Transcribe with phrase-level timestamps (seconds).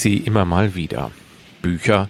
[0.00, 1.10] sie immer mal wieder.
[1.62, 2.08] Bücher,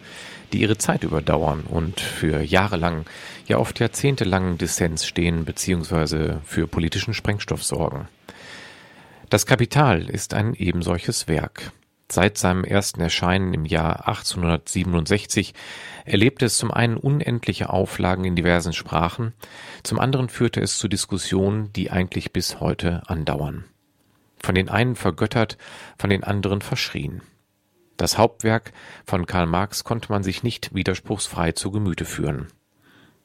[0.52, 3.06] die ihre Zeit überdauern und für jahrelang,
[3.46, 6.38] ja oft jahrzehntelangen Dissens stehen bzw.
[6.44, 8.08] für politischen Sprengstoff sorgen.
[9.28, 11.72] Das Kapital ist ein ebensolches Werk.
[12.10, 15.54] Seit seinem ersten Erscheinen im Jahr 1867
[16.04, 19.32] erlebte es zum einen unendliche Auflagen in diversen Sprachen,
[19.84, 23.64] zum anderen führte es zu Diskussionen, die eigentlich bis heute andauern.
[24.42, 25.56] Von den einen vergöttert,
[25.98, 27.22] von den anderen verschrien.
[28.00, 28.72] Das Hauptwerk
[29.04, 32.46] von Karl Marx konnte man sich nicht widerspruchsfrei zu Gemüte führen.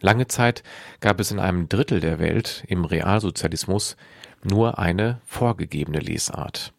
[0.01, 0.63] Lange Zeit
[0.99, 3.95] gab es in einem Drittel der Welt im Realsozialismus
[4.43, 6.73] nur eine vorgegebene Lesart.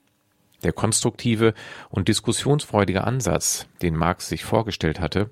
[0.62, 1.54] Der konstruktive
[1.88, 5.30] und diskussionsfreudige Ansatz, den Marx sich vorgestellt hatte,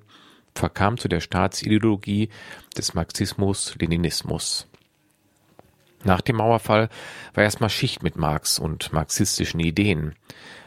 [0.55, 2.31] verkam zu der Staatsideologie
[2.79, 4.69] des Marxismus-Leninismus.
[6.03, 6.89] Nach dem Mauerfall
[7.35, 10.15] war erstmal Schicht mit Marx und marxistischen Ideen.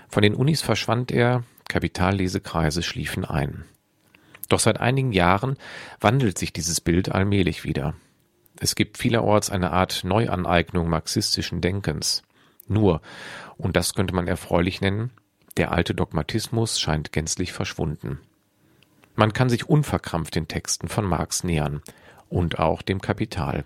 [0.09, 3.65] Von den Unis verschwand er, Kapitallesekreise schliefen ein.
[4.49, 5.57] Doch seit einigen Jahren
[5.99, 7.95] wandelt sich dieses Bild allmählich wieder.
[8.59, 12.23] Es gibt vielerorts eine Art Neuaneignung marxistischen Denkens.
[12.67, 13.01] Nur,
[13.57, 15.11] und das könnte man erfreulich nennen,
[15.57, 18.19] der alte Dogmatismus scheint gänzlich verschwunden.
[19.15, 21.81] Man kann sich unverkrampft den Texten von Marx nähern
[22.29, 23.65] und auch dem Kapital.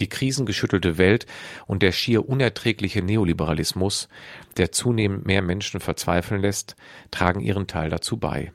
[0.00, 1.26] Die krisengeschüttelte Welt
[1.66, 4.08] und der schier unerträgliche Neoliberalismus,
[4.56, 6.74] der zunehmend mehr Menschen verzweifeln lässt,
[7.10, 8.52] tragen ihren Teil dazu bei.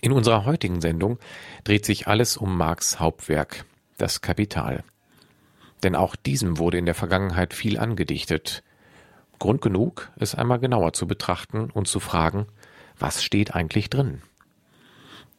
[0.00, 1.18] In unserer heutigen Sendung
[1.64, 3.64] dreht sich alles um Marx Hauptwerk,
[3.96, 4.84] das Kapital.
[5.82, 8.62] Denn auch diesem wurde in der Vergangenheit viel angedichtet.
[9.40, 12.46] Grund genug, es einmal genauer zu betrachten und zu fragen,
[12.98, 14.22] was steht eigentlich drin?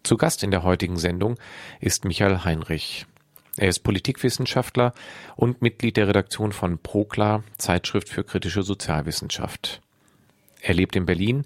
[0.04, 1.38] Zu Gast in der heutigen Sendung
[1.82, 3.06] ist Michael Heinrich.
[3.60, 4.94] Er ist Politikwissenschaftler
[5.36, 9.82] und Mitglied der Redaktion von Prokla, Zeitschrift für kritische Sozialwissenschaft.
[10.62, 11.46] Er lebt in Berlin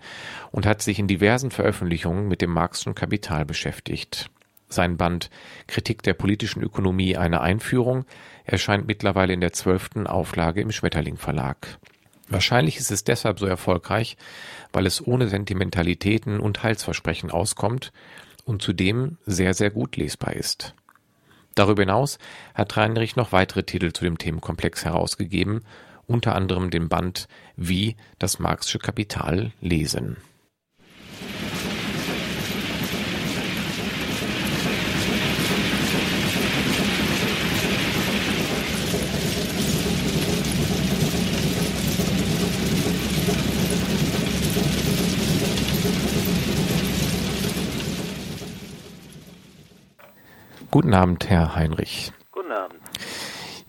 [0.51, 4.29] und hat sich in diversen Veröffentlichungen mit dem Marxischen Kapital beschäftigt.
[4.69, 5.31] Sein Band
[5.65, 8.05] Kritik der politischen Ökonomie eine Einführung
[8.45, 11.79] erscheint mittlerweile in der zwölften Auflage im Schmetterling Verlag.
[12.29, 14.17] Wahrscheinlich ist es deshalb so erfolgreich,
[14.71, 17.91] weil es ohne Sentimentalitäten und Heilsversprechen auskommt
[18.45, 20.75] und zudem sehr, sehr gut lesbar ist.
[21.55, 22.17] Darüber hinaus
[22.53, 25.61] hat Heinrich noch weitere Titel zu dem Themenkomplex herausgegeben,
[26.07, 30.17] unter anderem den Band Wie das Marxische Kapital lesen.
[50.83, 52.11] Guten Abend, Herr Heinrich.
[52.29, 52.81] Guten Abend.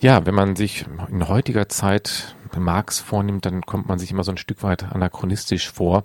[0.01, 4.33] Ja, wenn man sich in heutiger Zeit Marx vornimmt, dann kommt man sich immer so
[4.33, 6.03] ein Stück weit anachronistisch vor,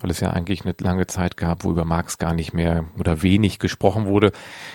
[0.00, 3.22] weil es ja eigentlich eine lange Zeit gab, wo über Marx gar nicht mehr oder
[3.22, 4.30] wenig gesprochen wurde.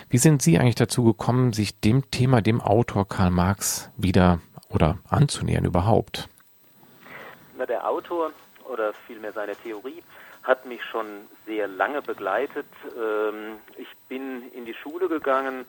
[0.09, 4.97] Wie sind Sie eigentlich dazu gekommen, sich dem Thema, dem Autor Karl Marx wieder oder
[5.07, 6.27] anzunähern überhaupt?
[7.57, 8.33] Na, der Autor
[8.69, 10.03] oder vielmehr seine Theorie
[10.43, 12.67] hat mich schon sehr lange begleitet.
[12.97, 15.65] Ähm, ich bin in die Schule gegangen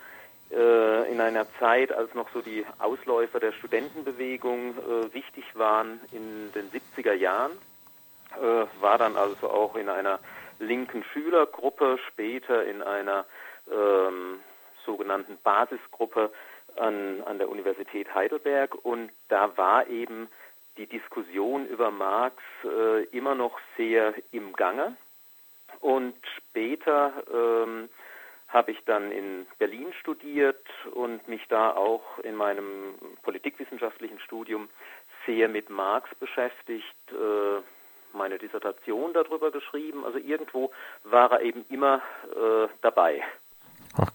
[0.51, 6.53] äh, in einer Zeit, als noch so die Ausläufer der Studentenbewegung äh, wichtig waren in
[6.53, 7.53] den 70er Jahren.
[8.41, 10.19] Äh, war dann also auch in einer
[10.59, 13.25] linken Schülergruppe, später in einer
[13.71, 14.41] ähm,
[14.87, 16.31] sogenannten Basisgruppe
[16.77, 20.29] an, an der Universität Heidelberg und da war eben
[20.77, 24.97] die Diskussion über Marx äh, immer noch sehr im Gange.
[25.81, 27.89] Und später ähm,
[28.49, 34.69] habe ich dann in Berlin studiert und mich da auch in meinem politikwissenschaftlichen Studium
[35.27, 37.63] sehr mit Marx beschäftigt, äh,
[38.13, 40.05] meine Dissertation darüber geschrieben.
[40.05, 40.71] Also irgendwo
[41.05, 43.23] war er eben immer äh, dabei.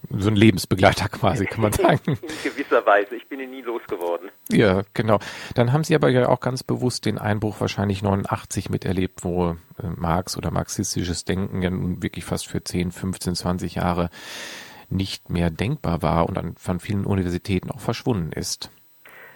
[0.10, 2.18] So ein Lebensbegleiter quasi, kann man sagen.
[2.22, 3.16] In gewisser Weise.
[3.16, 4.30] Ich bin ihn nie losgeworden.
[4.50, 5.20] Ja, genau.
[5.56, 9.88] Dann haben Sie aber ja auch ganz bewusst den Einbruch wahrscheinlich 89 miterlebt, wo äh,
[9.96, 14.10] Marx oder marxistisches Denken ja nun wirklich fast für 10, 15, 20 Jahre
[14.90, 18.72] nicht mehr denkbar war und dann von vielen Universitäten auch verschwunden ist.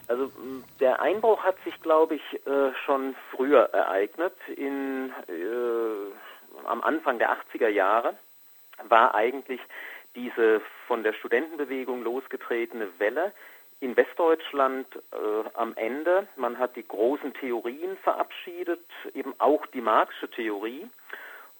[0.08, 0.32] Also
[0.80, 4.34] der Einbruch hat sich, glaube ich, äh, schon früher ereignet.
[4.56, 8.16] In, äh, am Anfang der 80er Jahre
[8.90, 9.62] war eigentlich
[10.16, 13.32] diese von der Studentenbewegung losgetretene Welle
[13.80, 16.28] in Westdeutschland äh, am Ende.
[16.36, 20.88] Man hat die großen Theorien verabschiedet, eben auch die Marxische Theorie.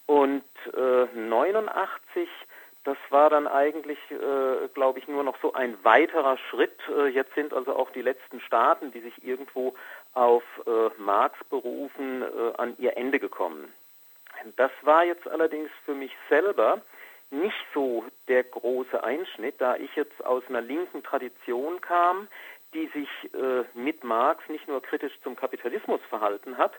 [0.06, 0.44] Und
[0.74, 2.28] äh, 89,
[2.84, 6.78] das war dann eigentlich, äh, glaube ich, nur noch so ein weiterer Schritt.
[6.88, 9.74] Äh, jetzt sind also auch die letzten Staaten, die sich irgendwo
[10.14, 13.72] auf äh, Marx berufen, äh, an ihr Ende gekommen.
[14.56, 16.82] Das war jetzt allerdings für mich selber
[17.32, 22.28] nicht so der große Einschnitt, da ich jetzt aus einer linken Tradition kam,
[22.74, 26.72] die sich äh, mit Marx nicht nur kritisch zum Kapitalismus verhalten hat,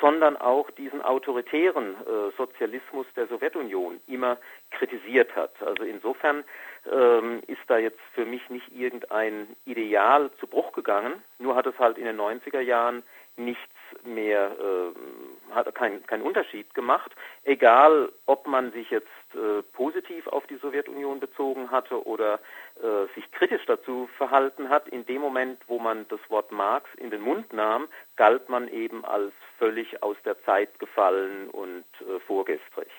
[0.00, 4.38] sondern auch diesen autoritären äh, Sozialismus der Sowjetunion immer
[4.70, 5.60] kritisiert hat.
[5.62, 6.44] Also insofern
[6.90, 11.78] ähm, ist da jetzt für mich nicht irgendein Ideal zu Bruch gegangen, nur hat es
[11.78, 13.02] halt in den 90er Jahren
[13.44, 13.64] nichts
[14.04, 17.10] mehr, äh, hat keinen kein Unterschied gemacht,
[17.44, 22.40] egal ob man sich jetzt äh, positiv auf die Sowjetunion bezogen hatte oder
[22.76, 24.88] äh, sich kritisch dazu verhalten hat.
[24.88, 29.04] In dem Moment, wo man das Wort Marx in den Mund nahm, galt man eben
[29.04, 32.90] als völlig aus der Zeit gefallen und äh, vorgestrig.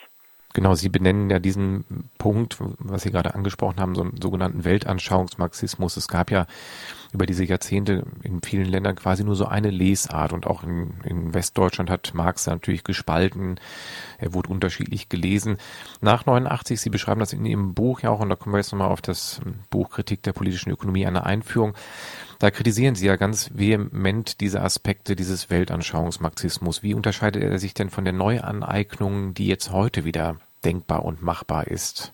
[0.53, 5.95] Genau, Sie benennen ja diesen Punkt, was Sie gerade angesprochen haben, so einen sogenannten Weltanschauungsmarxismus.
[5.95, 6.45] Es gab ja
[7.13, 11.33] über diese Jahrzehnte in vielen Ländern quasi nur so eine Lesart und auch in, in
[11.33, 13.59] Westdeutschland hat Marx natürlich gespalten.
[14.17, 15.57] Er wurde unterschiedlich gelesen.
[15.99, 18.71] Nach 89, Sie beschreiben das in Ihrem Buch ja auch, und da kommen wir jetzt
[18.71, 21.73] nochmal auf das Buch Kritik der politischen Ökonomie, eine Einführung.
[22.39, 26.81] Da kritisieren Sie ja ganz vehement diese Aspekte dieses Weltanschauungsmarxismus.
[26.81, 31.67] Wie unterscheidet er sich denn von der Neuaneignung, die jetzt heute wieder denkbar und machbar
[31.67, 32.13] ist?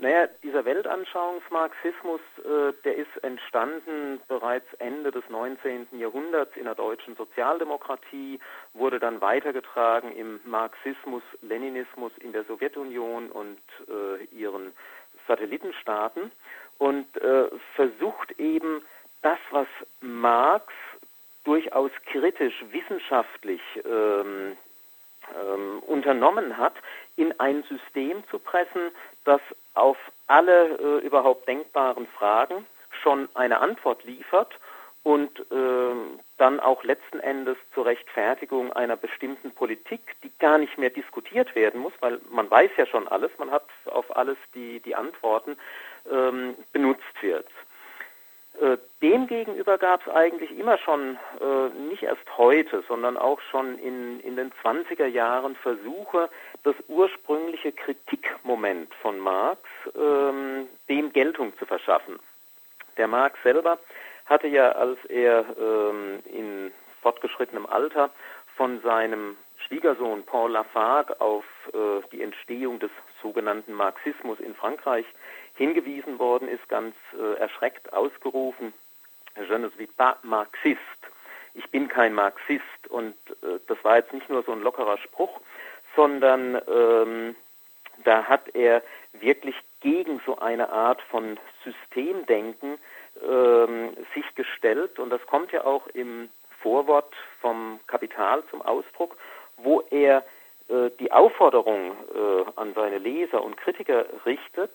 [0.00, 5.88] Naja, dieser Weltanschauungsmarxismus, äh, der ist entstanden bereits Ende des 19.
[5.98, 8.38] Jahrhunderts in der deutschen Sozialdemokratie,
[8.74, 13.58] wurde dann weitergetragen im Marxismus, Leninismus in der Sowjetunion und
[13.88, 14.72] äh, ihren
[15.26, 16.30] Satellitenstaaten
[16.78, 18.82] und äh, versucht eben
[19.22, 19.66] das, was
[20.00, 20.72] Marx
[21.44, 24.56] durchaus kritisch wissenschaftlich ähm,
[25.34, 26.74] ähm, unternommen hat,
[27.16, 28.92] in ein System zu pressen,
[29.24, 29.40] das
[29.78, 29.96] auf
[30.26, 32.66] alle äh, überhaupt denkbaren Fragen
[33.02, 34.58] schon eine Antwort liefert
[35.04, 35.94] und äh,
[36.36, 41.80] dann auch letzten Endes zur Rechtfertigung einer bestimmten Politik, die gar nicht mehr diskutiert werden
[41.80, 45.56] muss, weil man weiß ja schon alles, man hat auf alles die, die Antworten,
[46.10, 47.46] ähm, benutzt wird.
[48.60, 54.18] Äh, demgegenüber gab es eigentlich immer schon, äh, nicht erst heute, sondern auch schon in,
[54.20, 56.28] in den 20er Jahren Versuche,
[56.64, 59.60] das ursprüngliche Kritikmoment von Marx
[59.96, 62.18] ähm, dem Geltung zu verschaffen.
[62.96, 63.78] Der Marx selber
[64.26, 68.10] hatte ja, als er ähm, in fortgeschrittenem Alter
[68.56, 72.90] von seinem Schwiegersohn Paul Lafargue auf äh, die Entstehung des
[73.22, 75.06] sogenannten Marxismus in Frankreich
[75.54, 78.72] hingewiesen worden ist, ganz äh, erschreckt ausgerufen,
[79.36, 80.78] je ne suis pas marxiste.
[81.54, 82.88] Ich bin kein Marxist.
[82.88, 85.40] Und äh, das war jetzt nicht nur so ein lockerer Spruch,
[85.96, 87.36] sondern ähm,
[88.04, 92.78] da hat er wirklich gegen so eine Art von Systemdenken
[93.28, 94.98] ähm, sich gestellt.
[94.98, 96.28] Und das kommt ja auch im
[96.60, 99.16] Vorwort vom Kapital zum Ausdruck,
[99.58, 100.24] wo er
[100.68, 104.72] äh, die Aufforderung äh, an seine Leser und Kritiker richtet,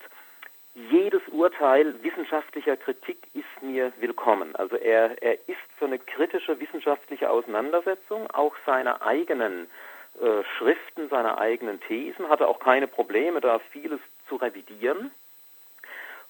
[0.75, 4.55] jedes Urteil wissenschaftlicher Kritik ist mir willkommen.
[4.55, 9.67] Also er, er ist für eine kritische wissenschaftliche Auseinandersetzung, auch seiner eigenen
[10.19, 15.11] äh, Schriften, seiner eigenen Thesen, hatte auch keine Probleme, da vieles zu revidieren.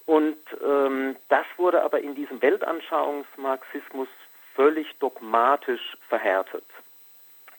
[0.05, 4.09] Und ähm, das wurde aber in diesem Weltanschauungsmarxismus
[4.55, 6.65] völlig dogmatisch verhärtet.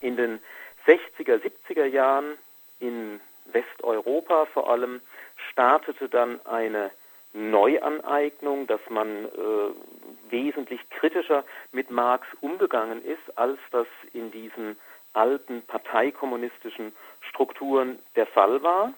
[0.00, 0.40] In den
[0.86, 2.36] 60er, 70er Jahren
[2.80, 5.00] in Westeuropa vor allem
[5.50, 6.90] startete dann eine
[7.32, 14.76] Neuaneignung, dass man äh, wesentlich kritischer mit Marx umgegangen ist, als das in diesen
[15.12, 16.92] alten parteikommunistischen
[17.28, 18.94] Strukturen der Fall war.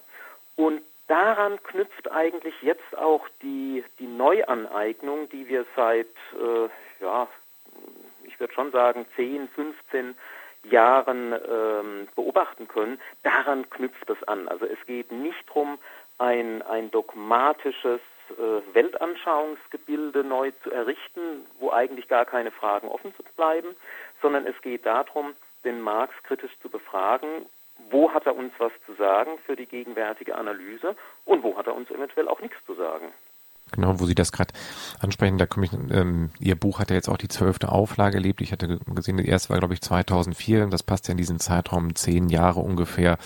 [0.56, 6.68] Und daran knüpft eigentlich jetzt auch die, die Neuaneignung, die wir seit, äh,
[7.02, 7.28] ja,
[8.24, 10.14] ich würde schon sagen, 10, 15
[10.70, 14.48] Jahren ähm, beobachten können, daran knüpft es an.
[14.48, 15.78] Also es geht nicht darum,
[16.18, 23.76] ein, ein dogmatisches äh, Weltanschauungsgebilde neu zu errichten, wo eigentlich gar keine Fragen offen bleiben,
[24.22, 27.46] sondern es geht darum, den Marx kritisch zu befragen,
[27.90, 31.74] wo hat er uns was zu sagen für die gegenwärtige Analyse und wo hat er
[31.74, 33.12] uns eventuell auch nichts zu sagen.
[33.72, 34.54] Genau, wo Sie das gerade
[35.00, 38.40] ansprechen, da komme ich, ähm, Ihr Buch hat ja jetzt auch die zwölfte Auflage erlebt.
[38.40, 40.68] Ich hatte gesehen, die erste war, glaube ich, 2004.
[40.68, 43.18] Das passt ja in diesen Zeitraum zehn Jahre ungefähr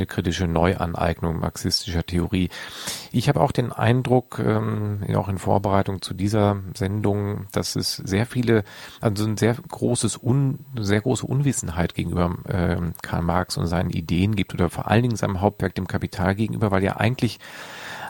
[0.00, 2.48] eine kritische Neuaneignung marxistischer Theorie.
[3.12, 8.26] Ich habe auch den Eindruck, ähm, auch in Vorbereitung zu dieser Sendung, dass es sehr
[8.26, 8.64] viele,
[9.00, 14.34] also ein sehr großes, Un, sehr große Unwissenheit gegenüber ähm, Karl Marx und seinen Ideen
[14.34, 17.38] gibt oder vor allen Dingen seinem Hauptwerk, dem Kapital gegenüber, weil ja eigentlich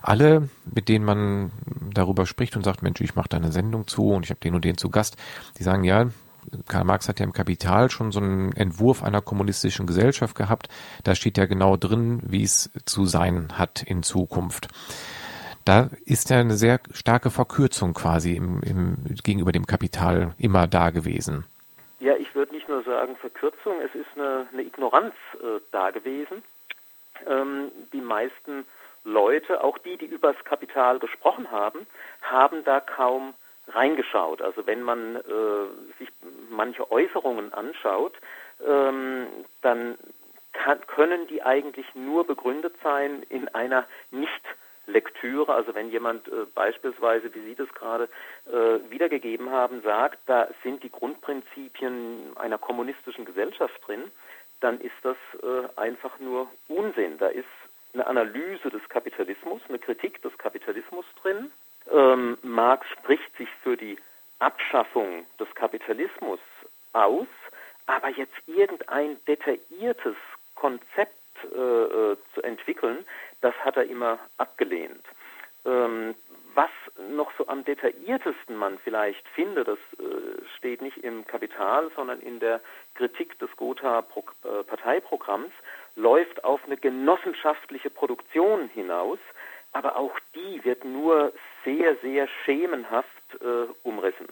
[0.02, 1.50] alle, mit denen man
[1.92, 4.54] darüber spricht und sagt, Mensch, ich mache da eine Sendung zu und ich habe den
[4.54, 5.16] und den zu Gast,
[5.58, 6.08] die sagen, ja,
[6.68, 10.68] Karl Marx hat ja im Kapital schon so einen Entwurf einer kommunistischen Gesellschaft gehabt.
[11.04, 14.68] Da steht ja genau drin, wie es zu sein hat in Zukunft.
[15.64, 20.90] Da ist ja eine sehr starke Verkürzung quasi im, im, gegenüber dem Kapital immer da
[20.90, 21.44] gewesen.
[22.00, 26.42] Ja, ich würde nicht nur sagen Verkürzung, es ist eine, eine Ignoranz äh, da gewesen.
[27.28, 28.64] Ähm, die meisten
[29.04, 31.86] Leute, auch die, die übers Kapital gesprochen haben,
[32.22, 33.34] haben da kaum
[33.68, 34.42] reingeschaut.
[34.42, 35.20] Also wenn man äh,
[35.98, 36.08] sich
[36.50, 38.14] manche Äußerungen anschaut,
[38.66, 39.26] ähm,
[39.62, 39.96] dann
[40.52, 44.42] kann, können die eigentlich nur begründet sein in einer nicht
[44.86, 48.08] Lektüre, also wenn jemand äh, beispielsweise, wie Sie das gerade
[48.46, 54.10] äh, wiedergegeben haben, sagt, da sind die Grundprinzipien einer kommunistischen Gesellschaft drin,
[54.60, 57.18] dann ist das äh, einfach nur Unsinn.
[57.18, 57.46] Da ist
[57.92, 61.50] eine Analyse des Kapitalismus, eine Kritik des Kapitalismus drin,
[61.90, 63.98] ähm, Marx spricht sich für die
[64.38, 66.40] Abschaffung des Kapitalismus
[66.92, 67.26] aus,
[67.86, 70.16] aber jetzt irgendein detailliertes
[70.54, 73.04] Konzept äh, äh, zu entwickeln,
[73.40, 75.04] das hat er immer abgelehnt.
[75.64, 76.14] Ähm,
[76.54, 76.70] was
[77.10, 82.40] noch so am detailliertesten man vielleicht findet, das äh, steht nicht im Kapital, sondern in
[82.40, 82.60] der
[82.94, 85.52] Kritik des Gotha-Parteiprogramms,
[85.96, 89.18] läuft auf eine genossenschaftliche Produktion hinaus,
[89.72, 91.32] aber auch die wird nur
[91.64, 93.08] sehr, sehr schemenhaft
[93.40, 94.26] äh, umrissen.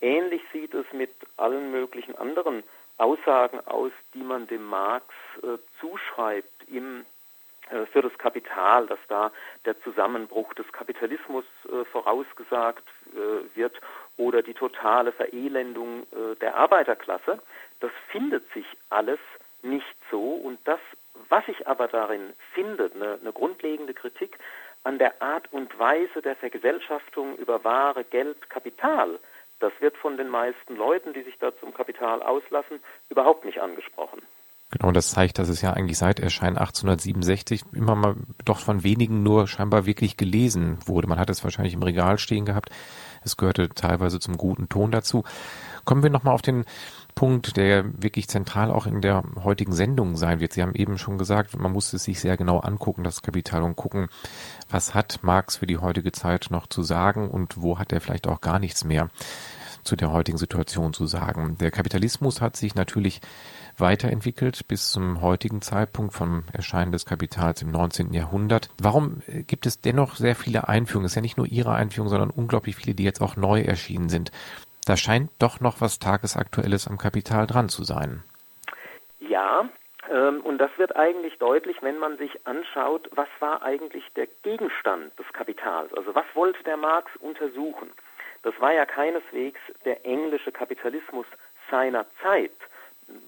[0.00, 2.62] Ähnlich sieht es mit allen möglichen anderen
[2.98, 5.06] Aussagen aus, die man dem Marx
[5.42, 7.04] äh, zuschreibt im
[7.92, 9.30] für das Kapital, dass da
[9.64, 13.80] der Zusammenbruch des Kapitalismus äh, vorausgesagt äh, wird
[14.16, 17.38] oder die totale Verelendung äh, der Arbeiterklasse.
[17.80, 19.20] Das findet sich alles
[19.62, 20.80] nicht so und das,
[21.28, 24.38] was sich aber darin findet, eine, eine grundlegende Kritik
[24.84, 29.18] an der Art und Weise der Vergesellschaftung über Ware, Geld, Kapital,
[29.60, 34.22] das wird von den meisten Leuten, die sich da zum Kapital auslassen, überhaupt nicht angesprochen.
[34.70, 39.24] Genau, das zeigt, dass es ja eigentlich seit Erscheinen 1867 immer mal doch von wenigen
[39.24, 41.08] nur scheinbar wirklich gelesen wurde.
[41.08, 42.70] Man hat es wahrscheinlich im Regal stehen gehabt.
[43.22, 45.24] Es gehörte teilweise zum guten Ton dazu.
[45.84, 46.64] Kommen wir nochmal auf den
[47.16, 50.52] Punkt, der wirklich zentral auch in der heutigen Sendung sein wird.
[50.52, 53.74] Sie haben eben schon gesagt, man muss es sich sehr genau angucken, das Kapital, und
[53.74, 54.08] gucken,
[54.70, 58.28] was hat Marx für die heutige Zeit noch zu sagen und wo hat er vielleicht
[58.28, 59.08] auch gar nichts mehr
[59.82, 61.56] zu der heutigen Situation zu sagen.
[61.58, 63.20] Der Kapitalismus hat sich natürlich
[63.80, 68.12] weiterentwickelt bis zum heutigen Zeitpunkt vom Erscheinen des Kapitals im 19.
[68.12, 68.70] Jahrhundert.
[68.80, 71.06] Warum gibt es dennoch sehr viele Einführungen?
[71.06, 74.08] Es ist ja nicht nur Ihre Einführung, sondern unglaublich viele, die jetzt auch neu erschienen
[74.08, 74.30] sind
[74.90, 78.24] da scheint doch noch was Tagesaktuelles am Kapital dran zu sein.
[79.20, 79.68] Ja,
[80.10, 85.16] ähm, und das wird eigentlich deutlich, wenn man sich anschaut, was war eigentlich der Gegenstand
[85.18, 85.92] des Kapitals?
[85.94, 87.90] Also was wollte der Marx untersuchen?
[88.42, 91.26] Das war ja keineswegs der englische Kapitalismus
[91.70, 92.50] seiner Zeit.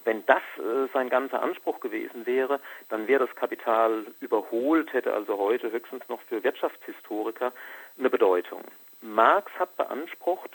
[0.05, 5.39] Wenn das äh, sein ganzer Anspruch gewesen wäre, dann wäre das Kapital überholt, hätte also
[5.39, 7.53] heute höchstens noch für Wirtschaftshistoriker
[7.99, 8.62] eine Bedeutung.
[9.01, 10.51] Marx hat beansprucht,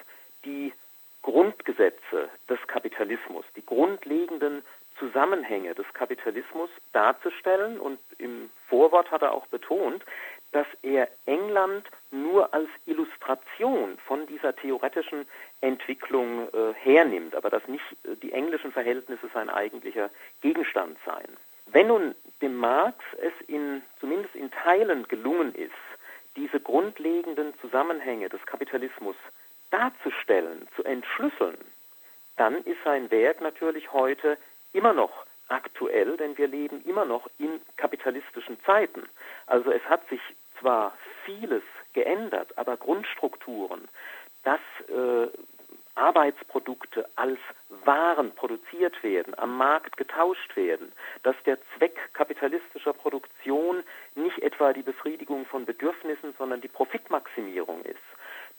[0.46, 0.74] die
[1.22, 4.63] Grundgesetze des Kapitalismus, die grundlegenden
[4.98, 7.79] Zusammenhänge des Kapitalismus darzustellen.
[7.79, 10.03] Und im Vorwort hat er auch betont,
[10.51, 15.25] dass er England nur als Illustration von dieser theoretischen
[15.61, 20.09] Entwicklung äh, hernimmt, aber dass nicht äh, die englischen Verhältnisse sein eigentlicher
[20.41, 21.37] Gegenstand seien.
[21.67, 25.71] Wenn nun dem Marx es in, zumindest in Teilen gelungen ist,
[26.35, 29.15] diese grundlegenden Zusammenhänge des Kapitalismus
[29.71, 31.57] darzustellen, zu entschlüsseln,
[32.37, 34.37] dann ist sein Werk natürlich heute
[34.71, 39.03] immer noch aktuell, denn wir leben immer noch in kapitalistischen Zeiten.
[39.45, 40.21] Also es hat sich
[40.59, 40.93] zwar
[41.25, 41.63] vieles
[41.93, 43.87] geändert, aber Grundstrukturen,
[44.43, 45.27] das äh,
[45.97, 47.39] Arbeitsprodukte als
[47.83, 50.91] Waren produziert werden, am Markt getauscht werden,
[51.23, 53.83] dass der Zweck kapitalistischer Produktion
[54.15, 57.97] nicht etwa die Befriedigung von Bedürfnissen, sondern die Profitmaximierung ist,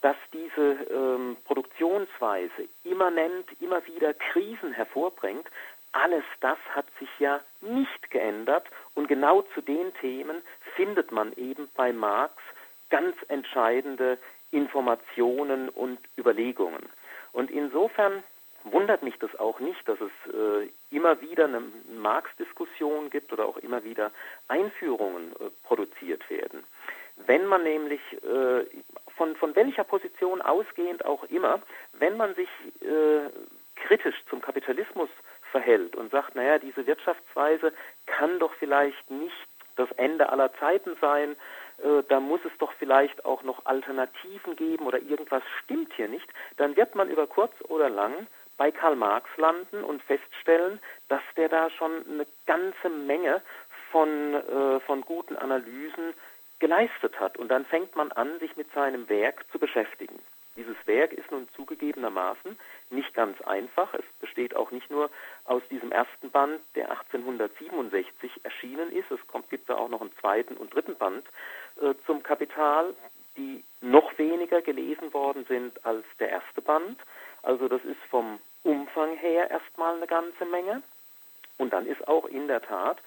[0.00, 5.47] dass diese ähm, Produktionsweise immanent immer wieder Krisen hervorbringt,
[5.92, 10.42] alles das hat sich ja nicht geändert und genau zu den Themen
[10.76, 12.35] findet man eben bei Marx
[12.90, 14.18] ganz entscheidende
[14.50, 16.88] Informationen und Überlegungen.
[17.33, 18.23] Und insofern
[18.64, 21.62] wundert mich das auch nicht, dass es äh, immer wieder eine
[21.97, 24.11] Marx-Diskussion gibt oder auch immer wieder
[24.49, 26.64] Einführungen äh, produziert werden.
[27.26, 28.64] Wenn man nämlich äh,
[29.16, 31.61] von, von welcher Position ausgehend auch immer,
[31.95, 32.49] wenn man sich
[32.80, 33.30] äh,
[33.76, 35.09] kritisch zum Kapitalismus
[35.50, 37.73] verhält und sagt, naja, diese Wirtschaftsweise
[38.07, 41.37] kann doch vielleicht nicht das Ende aller Zeiten sein,
[41.78, 46.28] äh, da muss es doch vielleicht auch noch Alternativen geben oder irgendwas stimmt hier nicht,
[46.57, 48.26] dann wird man über kurz oder lang
[48.57, 53.40] bei Karl Marx landen und feststellen, dass der da schon eine ganze Menge
[53.93, 56.12] von, äh, von guten Analysen
[56.59, 57.37] geleistet hat.
[57.38, 60.19] Und dann fängt man an, sich mit seinem Werk zu beschäftigen.
[60.59, 62.59] Dieses Werk ist nun zugegebenermaßen
[62.91, 63.95] nicht ganz einfach.
[63.95, 65.09] Es besteht auch nicht nur
[65.45, 69.09] aus diesem ersten Band, der 1867 erschienen ist.
[69.12, 71.25] Es kommt, gibt da auch noch einen zweiten und dritten Band
[71.81, 72.93] äh, zum Kapital,
[73.37, 76.99] die noch weniger gelesen worden sind als der erste Band.
[77.45, 80.83] Also das ist vom Umfang her erstmal eine ganze Menge.
[81.57, 82.99] Und dann ist auch in der Tat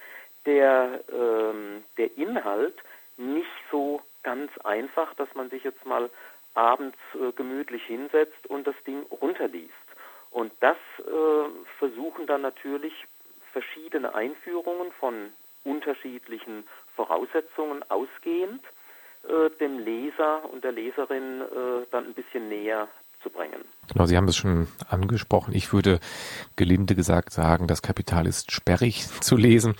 [0.46, 2.75] der, ähm, der Inhalt
[3.17, 6.10] nicht so ganz einfach, dass man sich jetzt mal
[6.53, 9.72] abends äh, gemütlich hinsetzt und das Ding runterliest.
[10.31, 12.93] Und das äh, versuchen dann natürlich
[13.51, 15.31] verschiedene Einführungen von
[15.63, 16.65] unterschiedlichen
[16.96, 18.63] Voraussetzungen ausgehend
[19.27, 22.88] äh, dem Leser und der Leserin äh, dann ein bisschen näher
[23.22, 23.62] zu bringen.
[23.92, 25.54] Genau, Sie haben es schon angesprochen.
[25.54, 26.00] Ich würde
[26.56, 29.75] gelinde gesagt sagen, das Kapital ist sperrig zu lesen.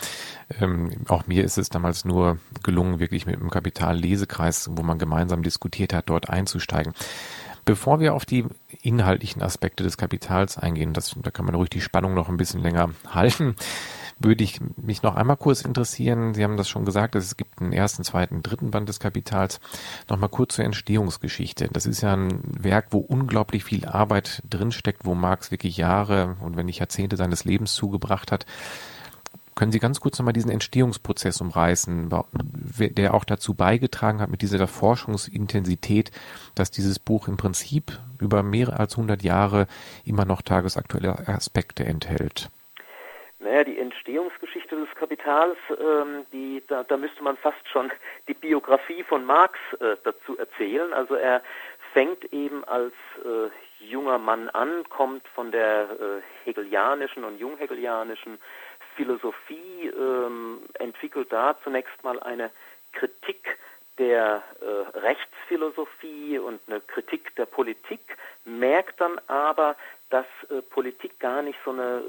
[0.60, 5.44] Ähm, auch mir ist es damals nur gelungen, wirklich mit dem Kapital-Lesekreis, wo man gemeinsam
[5.44, 6.94] diskutiert hat, dort einzusteigen.
[7.64, 8.46] Bevor wir auf die
[8.82, 12.62] inhaltlichen Aspekte des Kapitals eingehen, das, da kann man ruhig die Spannung noch ein bisschen
[12.62, 13.56] länger halten,
[14.24, 16.34] würde ich mich noch einmal kurz interessieren.
[16.34, 19.60] Sie haben das schon gesagt, es gibt einen ersten, zweiten, dritten Band des Kapitals.
[20.10, 21.70] Noch mal kurz zur Entstehungsgeschichte.
[21.72, 26.56] Das ist ja ein Werk, wo unglaublich viel Arbeit drinsteckt, wo Marx wirklich Jahre und
[26.56, 28.46] wenn nicht Jahrzehnte seines Lebens zugebracht hat.
[29.54, 32.10] Können Sie ganz kurz nochmal diesen Entstehungsprozess umreißen,
[32.80, 36.12] der auch dazu beigetragen hat mit dieser Forschungsintensität,
[36.56, 39.68] dass dieses Buch im Prinzip über mehr als 100 Jahre
[40.06, 42.50] immer noch tagesaktuelle Aspekte enthält?
[43.42, 47.92] Naja, die Entstehungsgeschichte des Kapitals, ähm, die, da, da müsste man fast schon
[48.28, 50.94] die Biografie von Marx äh, dazu erzählen.
[50.94, 51.42] Also er
[51.94, 52.94] fängt eben als
[53.26, 53.50] äh,
[53.84, 58.38] junger Mann an, kommt von der äh, hegelianischen und junghegelianischen
[58.96, 62.52] Philosophie, ähm, entwickelt da zunächst mal eine
[62.92, 63.58] Kritik
[63.98, 69.76] der äh, Rechtsphilosophie und eine Kritik der Politik, merkt dann aber,
[70.12, 72.04] dass äh, Politik gar nicht so eine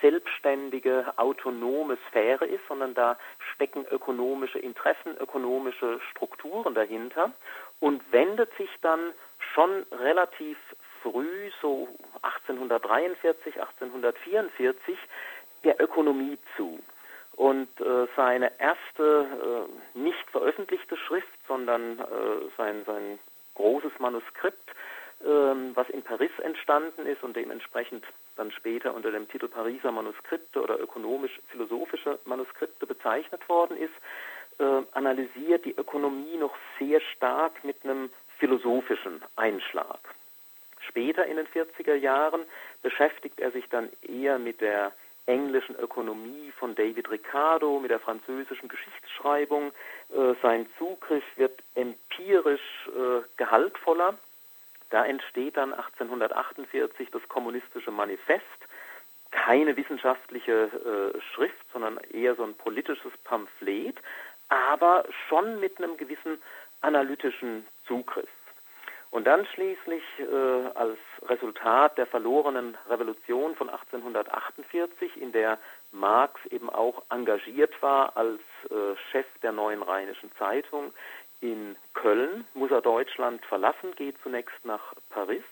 [0.00, 3.16] selbstständige, autonome Sphäre ist, sondern da
[3.54, 7.30] stecken ökonomische Interessen, ökonomische Strukturen dahinter
[7.78, 9.12] und wendet sich dann
[9.54, 10.58] schon relativ
[11.02, 11.88] früh, so
[12.22, 14.96] 1843, 1844,
[15.64, 16.80] der Ökonomie zu.
[17.36, 22.04] Und äh, seine erste äh, nicht veröffentlichte Schrift, sondern äh,
[22.56, 23.18] sein, sein
[23.54, 24.71] großes Manuskript,
[25.24, 28.04] was in Paris entstanden ist und dementsprechend
[28.36, 33.92] dann später unter dem Titel Pariser Manuskripte oder ökonomisch-philosophische Manuskripte bezeichnet worden ist,
[34.58, 40.00] äh, analysiert die Ökonomie noch sehr stark mit einem philosophischen Einschlag.
[40.80, 42.42] Später in den 40er Jahren
[42.82, 44.92] beschäftigt er sich dann eher mit der
[45.26, 49.72] englischen Ökonomie von David Ricardo, mit der französischen Geschichtsschreibung.
[50.10, 54.18] Äh, sein Zugriff wird empirisch äh, gehaltvoller.
[54.92, 58.44] Da entsteht dann 1848 das kommunistische Manifest,
[59.30, 63.96] keine wissenschaftliche äh, Schrift, sondern eher so ein politisches Pamphlet,
[64.50, 66.42] aber schon mit einem gewissen
[66.82, 68.28] analytischen Zugriff.
[69.10, 75.58] Und dann schließlich äh, als Resultat der verlorenen Revolution von 1848, in der
[75.90, 80.92] Marx eben auch engagiert war als äh, Chef der Neuen Rheinischen Zeitung
[81.42, 85.44] in Köln, muss er Deutschland verlassen, geht zunächst nach Paris,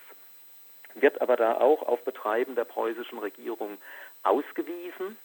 [0.95, 3.77] wird aber da auch auf Betreiben der preußischen Regierung
[4.23, 5.19] ausgewiesen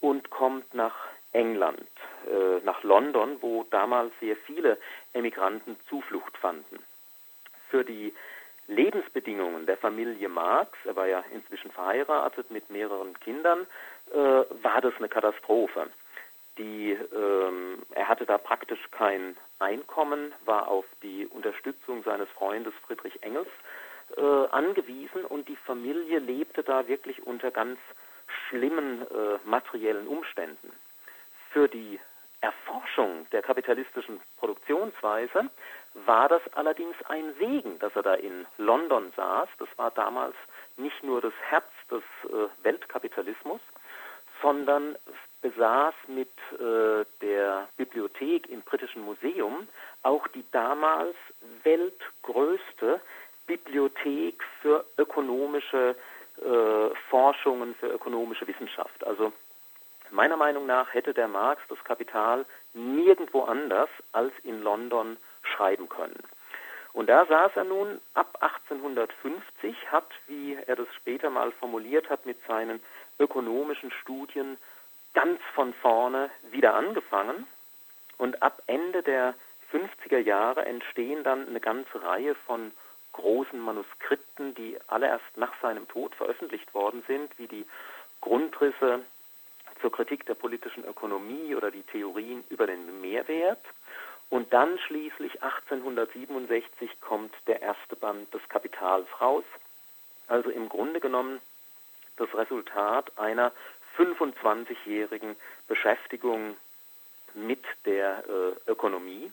[0.00, 0.96] und kommt nach
[1.32, 1.88] England,
[2.26, 4.78] äh, nach London, wo damals sehr viele
[5.12, 6.78] Emigranten Zuflucht fanden
[7.70, 8.12] für die
[8.68, 13.66] Lebensbedingungen der Familie Marx, er war ja inzwischen verheiratet mit mehreren Kindern,
[14.12, 15.88] äh, war das eine Katastrophe.
[16.58, 23.22] Die, ähm, er hatte da praktisch kein Einkommen, war auf die Unterstützung seines Freundes Friedrich
[23.22, 23.48] Engels
[24.16, 27.78] äh, angewiesen und die Familie lebte da wirklich unter ganz
[28.48, 30.72] schlimmen äh, materiellen Umständen.
[31.50, 31.98] Für die
[32.40, 35.50] Erforschung der kapitalistischen Produktionsweise
[36.04, 39.48] war das allerdings ein Segen, dass er da in London saß.
[39.58, 40.36] Das war damals
[40.76, 43.60] nicht nur das Herz des äh, Weltkapitalismus,
[44.42, 44.96] sondern
[45.46, 46.28] besaß mit
[46.58, 49.68] äh, der Bibliothek im Britischen Museum
[50.02, 51.14] auch die damals
[51.62, 53.00] weltgrößte
[53.46, 55.94] Bibliothek für ökonomische
[56.38, 59.06] äh, Forschungen, für ökonomische Wissenschaft.
[59.06, 59.32] Also
[60.10, 66.18] meiner Meinung nach hätte der Marx das Kapital nirgendwo anders als in London schreiben können.
[66.92, 72.26] Und da saß er nun ab 1850, hat, wie er das später mal formuliert hat,
[72.26, 72.80] mit seinen
[73.18, 74.56] ökonomischen Studien
[75.16, 77.46] ganz von vorne wieder angefangen.
[78.18, 79.34] Und ab Ende der
[79.72, 82.70] 50er Jahre entstehen dann eine ganze Reihe von
[83.12, 87.64] großen Manuskripten, die alle erst nach seinem Tod veröffentlicht worden sind, wie die
[88.20, 89.00] Grundrisse
[89.80, 93.64] zur Kritik der politischen Ökonomie oder die Theorien über den Mehrwert.
[94.28, 99.44] Und dann schließlich 1867 kommt der erste Band des Kapitals raus.
[100.28, 101.40] Also im Grunde genommen
[102.16, 103.52] das Resultat einer
[103.96, 105.36] 25-jährigen
[105.68, 106.56] Beschäftigung
[107.34, 109.30] mit der äh, Ökonomie.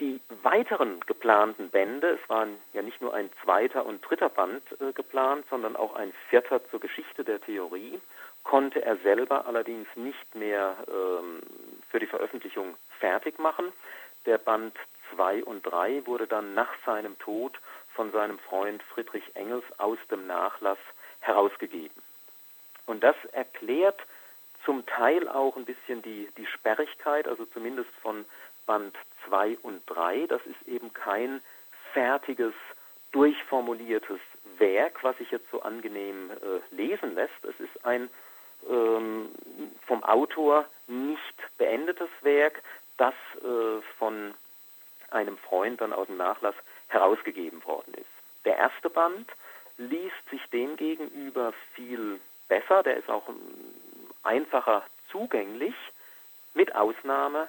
[0.00, 4.92] Die weiteren geplanten Bände, es waren ja nicht nur ein zweiter und dritter Band äh,
[4.92, 8.00] geplant, sondern auch ein vierter zur Geschichte der Theorie,
[8.44, 11.42] konnte er selber allerdings nicht mehr ähm,
[11.90, 13.72] für die Veröffentlichung fertig machen.
[14.24, 14.76] Der Band
[15.14, 17.58] 2 und 3 wurde dann nach seinem Tod
[17.94, 20.78] von seinem Freund Friedrich Engels aus dem Nachlass
[21.20, 22.02] herausgegeben.
[22.88, 24.00] Und das erklärt
[24.64, 28.24] zum Teil auch ein bisschen die, die Sperrigkeit, also zumindest von
[28.66, 28.96] Band
[29.28, 30.26] 2 und 3.
[30.26, 31.40] Das ist eben kein
[31.92, 32.54] fertiges,
[33.12, 34.20] durchformuliertes
[34.58, 37.44] Werk, was sich jetzt so angenehm äh, lesen lässt.
[37.44, 38.10] Es ist ein
[38.68, 39.30] ähm,
[39.86, 42.62] vom Autor nicht beendetes Werk,
[42.96, 44.34] das äh, von
[45.10, 46.54] einem Freund dann aus dem Nachlass
[46.88, 48.10] herausgegeben worden ist.
[48.44, 49.30] Der erste Band
[49.76, 53.36] liest sich demgegenüber viel besser, der ist auch ähm,
[54.22, 55.74] einfacher zugänglich,
[56.54, 57.48] mit Ausnahme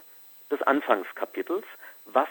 [0.52, 1.66] des Anfangskapitels,
[2.06, 2.30] was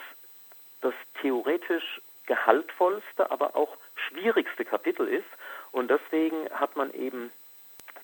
[0.80, 5.26] das theoretisch gehaltvollste, aber auch schwierigste Kapitel ist.
[5.72, 7.32] Und deswegen hat man eben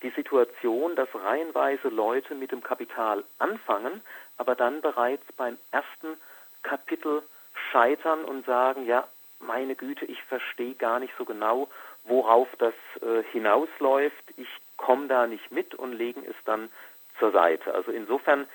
[0.03, 4.03] die Situation, dass reihenweise Leute mit dem Kapital anfangen,
[4.37, 6.21] aber dann bereits beim ersten
[6.63, 7.23] Kapitel
[7.71, 9.07] scheitern und sagen, ja,
[9.41, 11.69] meine Güte, ich verstehe gar nicht so genau,
[12.05, 14.25] worauf das äh, hinausläuft.
[14.37, 16.71] Ich komme da nicht mit und legen es dann
[17.19, 17.75] zur Seite.
[17.75, 18.47] Also insofern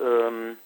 [0.00, 0.58] ähm,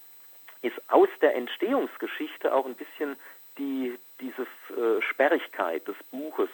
[0.62, 3.16] ist aus der Entstehungsgeschichte auch ein bisschen
[3.58, 6.50] die, diese äh, Sperrigkeit des Buches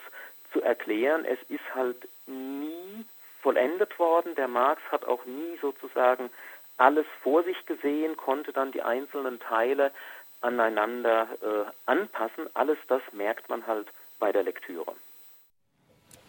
[0.52, 1.24] zu erklären.
[1.24, 3.04] Es ist halt nie
[3.42, 4.34] vollendet worden.
[4.34, 6.30] Der Marx hat auch nie sozusagen
[6.76, 9.92] alles vor sich gesehen, konnte dann die einzelnen Teile
[10.40, 12.48] aneinander äh, anpassen.
[12.54, 14.94] Alles das merkt man halt bei der Lektüre.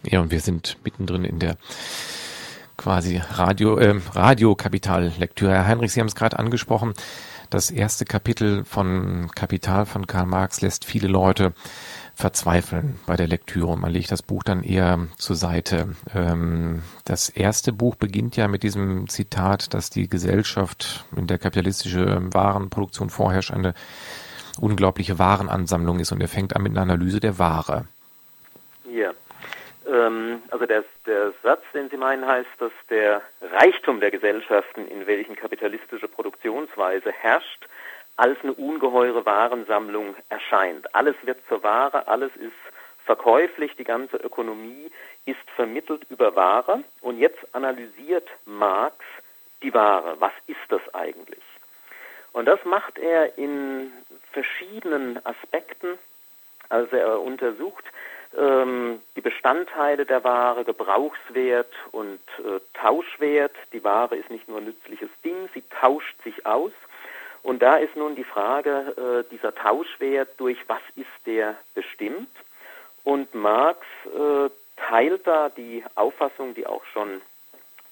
[0.03, 1.57] Ja, und wir sind mittendrin in der
[2.77, 5.51] quasi Radio, äh, Radiokapitallektüre.
[5.51, 6.93] Herr Heinrich, Sie haben es gerade angesprochen.
[7.49, 11.53] Das erste Kapitel von Kapital von Karl Marx lässt viele Leute
[12.13, 13.77] verzweifeln bei der Lektüre.
[13.77, 15.95] Man legt das Buch dann eher zur Seite.
[16.13, 22.21] Ähm, das erste Buch beginnt ja mit diesem Zitat, dass die Gesellschaft, in der kapitalistische
[22.33, 23.73] Warenproduktion vorherrscht, eine
[24.59, 27.85] unglaubliche Warenansammlung ist und er fängt an mit einer Analyse der Ware.
[28.93, 29.11] Ja.
[29.89, 35.07] Ähm, also der, der Satz, den Sie meinen, heißt, dass der Reichtum der Gesellschaften, in
[35.07, 37.67] welchen kapitalistische Produktionsweise herrscht,
[38.17, 40.93] als eine ungeheure Warensammlung erscheint.
[40.93, 42.51] Alles wird zur Ware, alles ist
[43.05, 44.91] verkäuflich, die ganze Ökonomie
[45.25, 46.83] ist vermittelt über Ware.
[47.01, 48.97] Und jetzt analysiert Marx
[49.63, 50.17] die Ware.
[50.19, 51.43] Was ist das eigentlich?
[52.33, 53.91] Und das macht er in
[54.31, 55.97] verschiedenen Aspekten.
[56.69, 57.85] Also er untersucht
[58.37, 63.55] ähm, die Bestandteile der Ware, Gebrauchswert und äh, Tauschwert.
[63.73, 66.71] Die Ware ist nicht nur ein nützliches Ding, sie tauscht sich aus.
[67.41, 72.29] Und da ist nun die Frage, äh, dieser Tauschwert, durch was ist der bestimmt?
[73.03, 77.21] Und Marx äh, teilt da die Auffassung, die auch schon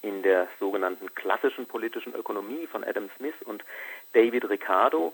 [0.02, 3.64] in der sogenannten klassischen politischen Ökonomie von Adam Smith und
[4.14, 5.14] David Ricardo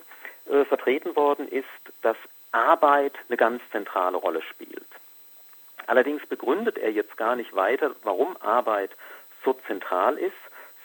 [0.49, 1.65] äh, vertreten worden ist,
[2.01, 2.17] dass
[2.51, 4.85] Arbeit eine ganz zentrale Rolle spielt.
[5.87, 8.91] Allerdings begründet er jetzt gar nicht weiter, warum Arbeit
[9.43, 10.33] so zentral ist,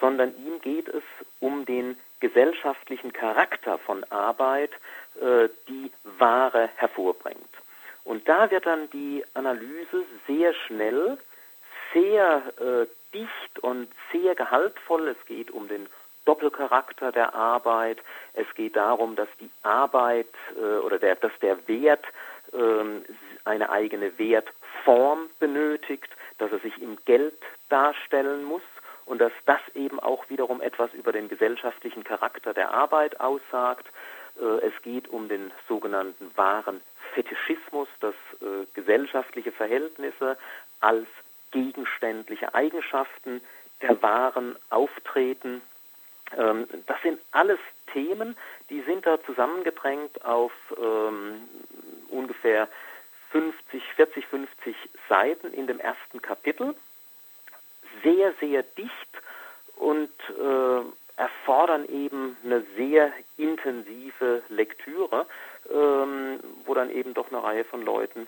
[0.01, 1.03] sondern ihm geht es
[1.41, 4.71] um den gesellschaftlichen Charakter von Arbeit,
[5.21, 7.39] äh, die Ware hervorbringt.
[8.05, 11.19] Und da wird dann die Analyse sehr schnell,
[11.93, 15.09] sehr äh, dicht und sehr gehaltvoll.
[15.09, 15.87] Es geht um den
[16.25, 17.99] Doppelcharakter der Arbeit.
[18.35, 22.05] Es geht darum, dass die Arbeit äh, oder der, dass der Wert
[22.53, 23.05] ähm,
[23.45, 24.19] eine eigene
[24.79, 27.35] Wertform benötigt, dass er sich im Geld
[27.69, 28.63] darstellen muss
[29.07, 33.87] und dass das eben auch wiederum etwas über den gesellschaftlichen Charakter der Arbeit aussagt.
[34.41, 36.81] Äh, es geht um den sogenannten wahren
[37.15, 40.37] Fetischismus, dass äh, gesellschaftliche Verhältnisse
[40.81, 41.07] als
[41.51, 43.41] gegenständliche Eigenschaften
[43.81, 45.63] der Waren auftreten.
[46.37, 47.59] Ähm, das sind alles
[47.93, 48.37] Themen,
[48.69, 51.41] die sind da zusammengedrängt auf ähm,
[52.11, 52.69] ungefähr
[53.31, 54.77] 50, 40, 50
[55.09, 56.75] Seiten in dem ersten Kapitel.
[58.03, 59.23] Sehr, sehr dicht
[59.77, 60.83] und äh,
[61.17, 65.27] erfordern eben eine sehr intensive Lektüre,
[65.71, 68.27] ähm, wo dann eben doch eine Reihe von Leuten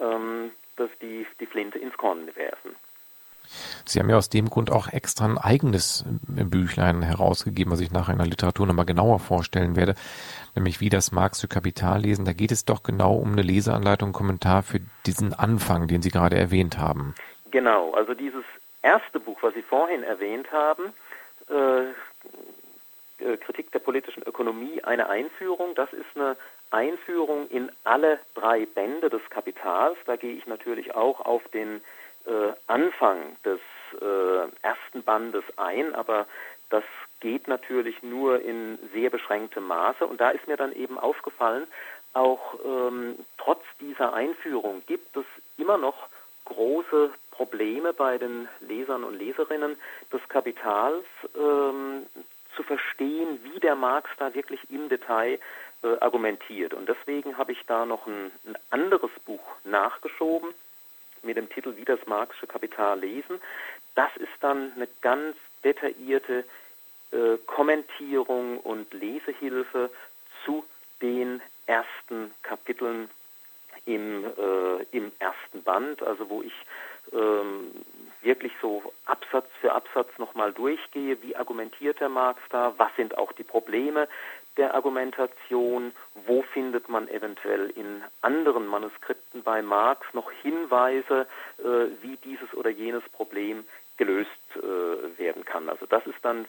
[0.00, 2.76] ähm, dass die, die Flinte ins Korn werfen.
[3.84, 8.12] Sie haben ja aus dem Grund auch extra ein eigenes Büchlein herausgegeben, was ich nachher
[8.12, 9.94] in der Literatur nochmal genauer vorstellen werde,
[10.54, 12.24] nämlich wie das Marx Kapital lesen.
[12.24, 16.36] Da geht es doch genau um eine Leseanleitung, Kommentar für diesen Anfang, den Sie gerade
[16.36, 17.14] erwähnt haben.
[17.50, 18.44] Genau, also dieses
[18.82, 20.92] erste Buch, was Sie vorhin erwähnt haben,
[21.48, 21.84] äh,
[23.18, 26.36] äh, Kritik der politischen Ökonomie, eine Einführung, das ist eine
[26.70, 29.96] Einführung in alle drei Bände des Kapitals.
[30.06, 31.80] Da gehe ich natürlich auch auf den
[32.26, 33.60] äh, Anfang des
[34.00, 36.26] äh, ersten Bandes ein, aber
[36.70, 36.84] das
[37.20, 40.06] geht natürlich nur in sehr beschränktem Maße.
[40.06, 41.66] Und da ist mir dann eben aufgefallen,
[42.12, 45.24] auch ähm, trotz dieser Einführung gibt es
[45.58, 46.08] immer noch
[46.46, 49.76] große Probleme bei den Lesern und Leserinnen
[50.12, 51.04] des Kapitals
[51.36, 52.06] ähm,
[52.54, 55.38] zu verstehen, wie der Marx da wirklich im Detail
[55.82, 56.72] äh, argumentiert.
[56.72, 60.54] Und deswegen habe ich da noch ein, ein anderes Buch nachgeschoben
[61.22, 63.40] mit dem Titel Wie das Marxische Kapital lesen.
[63.94, 66.44] Das ist dann eine ganz detaillierte
[67.12, 69.90] äh, Kommentierung und Lesehilfe
[70.44, 70.64] zu
[71.02, 73.08] den ersten Kapiteln
[73.84, 76.52] im, äh, im ersten Band, also wo ich
[77.12, 77.70] ähm,
[78.22, 83.32] wirklich so Absatz für Absatz nochmal durchgehe, wie argumentiert der Marx da, was sind auch
[83.32, 84.08] die Probleme
[84.56, 85.92] der Argumentation,
[86.26, 91.26] wo findet man eventuell in anderen Manuskripten bei Marx noch Hinweise,
[91.58, 93.64] äh, wie dieses oder jenes Problem
[93.96, 95.68] gelöst äh, werden kann.
[95.68, 96.46] Also das ist dann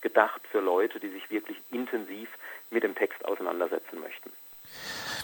[0.00, 2.28] gedacht für Leute, die sich wirklich intensiv
[2.70, 4.30] mit dem Text auseinandersetzen möchten.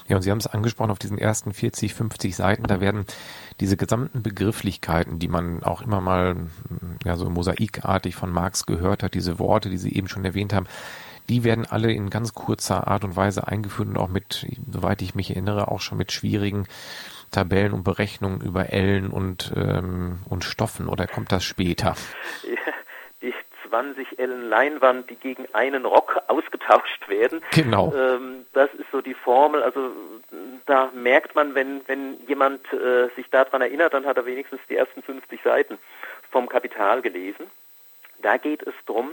[0.06, 3.06] Ja, und Sie haben es angesprochen, auf diesen ersten 40, 50 Seiten, da werden
[3.60, 6.36] diese gesamten Begrifflichkeiten, die man auch immer mal
[7.04, 10.66] ja, so mosaikartig von Marx gehört hat, diese Worte, die Sie eben schon erwähnt haben,
[11.28, 15.14] die werden alle in ganz kurzer Art und Weise eingeführt und auch mit, soweit ich
[15.14, 16.66] mich erinnere, auch schon mit schwierigen
[17.30, 21.94] Tabellen und Berechnungen über Ellen und, ähm, und Stoffen oder kommt das später?
[22.44, 22.72] Ja,
[23.22, 23.34] die
[23.68, 27.42] 20 Ellen Leinwand, die gegen einen Rock ausgetauscht werden.
[27.52, 27.92] Genau.
[27.94, 29.62] Ähm, das ist so die Formel.
[29.62, 29.90] Also
[30.66, 34.76] da merkt man, wenn, wenn jemand äh, sich daran erinnert, dann hat er wenigstens die
[34.76, 35.78] ersten 50 Seiten
[36.30, 37.46] vom Kapital gelesen.
[38.22, 39.10] Da geht es darum,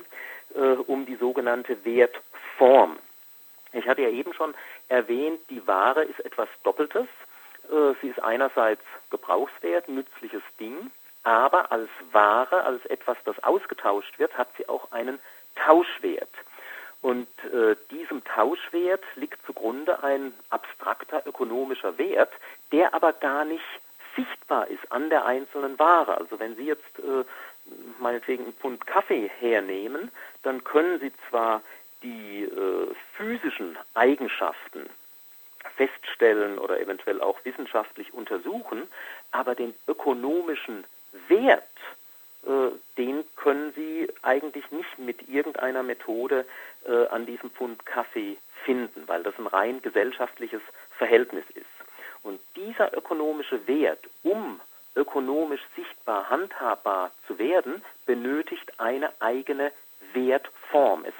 [0.55, 2.97] äh, um die sogenannte Wertform.
[3.73, 4.53] Ich hatte ja eben schon
[4.89, 7.07] erwähnt, die Ware ist etwas Doppeltes.
[7.69, 10.91] Äh, sie ist einerseits Gebrauchswert, nützliches Ding,
[11.23, 15.19] aber als Ware, als etwas, das ausgetauscht wird, hat sie auch einen
[15.55, 16.29] Tauschwert.
[17.01, 22.31] Und äh, diesem Tauschwert liegt zugrunde ein abstrakter ökonomischer Wert,
[22.71, 23.63] der aber gar nicht
[24.15, 26.17] sichtbar ist an der einzelnen Ware.
[26.17, 27.23] Also wenn Sie jetzt äh,
[27.99, 30.11] meinetwegen einen Pfund Kaffee hernehmen,
[30.43, 31.61] dann können Sie zwar
[32.03, 34.89] die äh, physischen Eigenschaften
[35.75, 38.87] feststellen oder eventuell auch wissenschaftlich untersuchen,
[39.31, 40.83] aber den ökonomischen
[41.27, 41.63] Wert,
[42.45, 46.45] äh, den können Sie eigentlich nicht mit irgendeiner Methode
[46.87, 50.61] äh, an diesem Pfund Kaffee finden, weil das ein rein gesellschaftliches
[50.97, 51.65] Verhältnis ist.
[52.23, 54.59] Und dieser ökonomische Wert, um
[54.95, 59.71] ökonomisch sichtbar handhabbar zu werden, benötigt eine eigene
[60.13, 61.05] Wertform.
[61.05, 61.13] Es,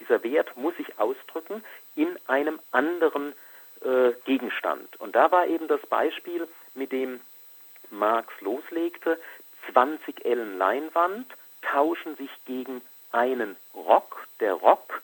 [0.00, 3.34] dieser Wert muss sich ausdrücken in einem anderen
[3.82, 5.00] äh, Gegenstand.
[5.00, 7.20] Und da war eben das Beispiel, mit dem
[7.90, 9.18] Marx loslegte,
[9.72, 11.26] 20 Ellen Leinwand
[11.62, 14.26] tauschen sich gegen einen Rock.
[14.40, 15.02] Der Rock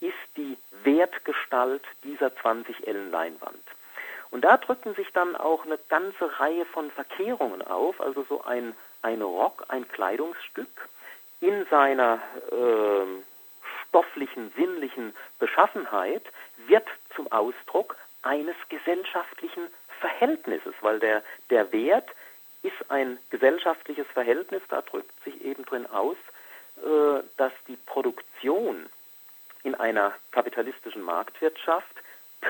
[0.00, 3.64] ist die Wertgestalt dieser 20 Ellen Leinwand.
[4.34, 8.74] Und da drücken sich dann auch eine ganze Reihe von Verkehrungen auf, also so ein,
[9.00, 10.88] ein Rock, ein Kleidungsstück
[11.40, 12.20] in seiner
[12.50, 13.22] äh,
[13.86, 16.24] stofflichen, sinnlichen Beschaffenheit
[16.66, 19.68] wird zum Ausdruck eines gesellschaftlichen
[20.00, 22.08] Verhältnisses, weil der, der Wert
[22.64, 26.16] ist ein gesellschaftliches Verhältnis, da drückt sich eben drin aus,
[26.78, 28.86] äh, dass die Produktion
[29.62, 31.94] in einer kapitalistischen Marktwirtschaft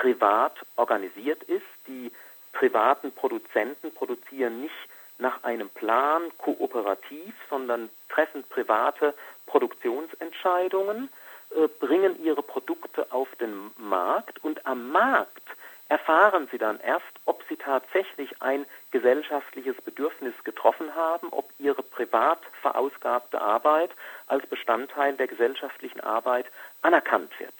[0.00, 1.66] privat organisiert ist.
[1.86, 2.10] Die
[2.52, 4.74] privaten Produzenten produzieren nicht
[5.18, 9.14] nach einem Plan kooperativ, sondern treffen private
[9.46, 11.08] Produktionsentscheidungen,
[11.50, 15.42] äh, bringen ihre Produkte auf den Markt und am Markt
[15.88, 22.40] erfahren sie dann erst, ob sie tatsächlich ein gesellschaftliches Bedürfnis getroffen haben, ob ihre privat
[22.62, 23.90] verausgabte Arbeit
[24.26, 26.46] als Bestandteil der gesellschaftlichen Arbeit
[26.82, 27.54] anerkannt wird.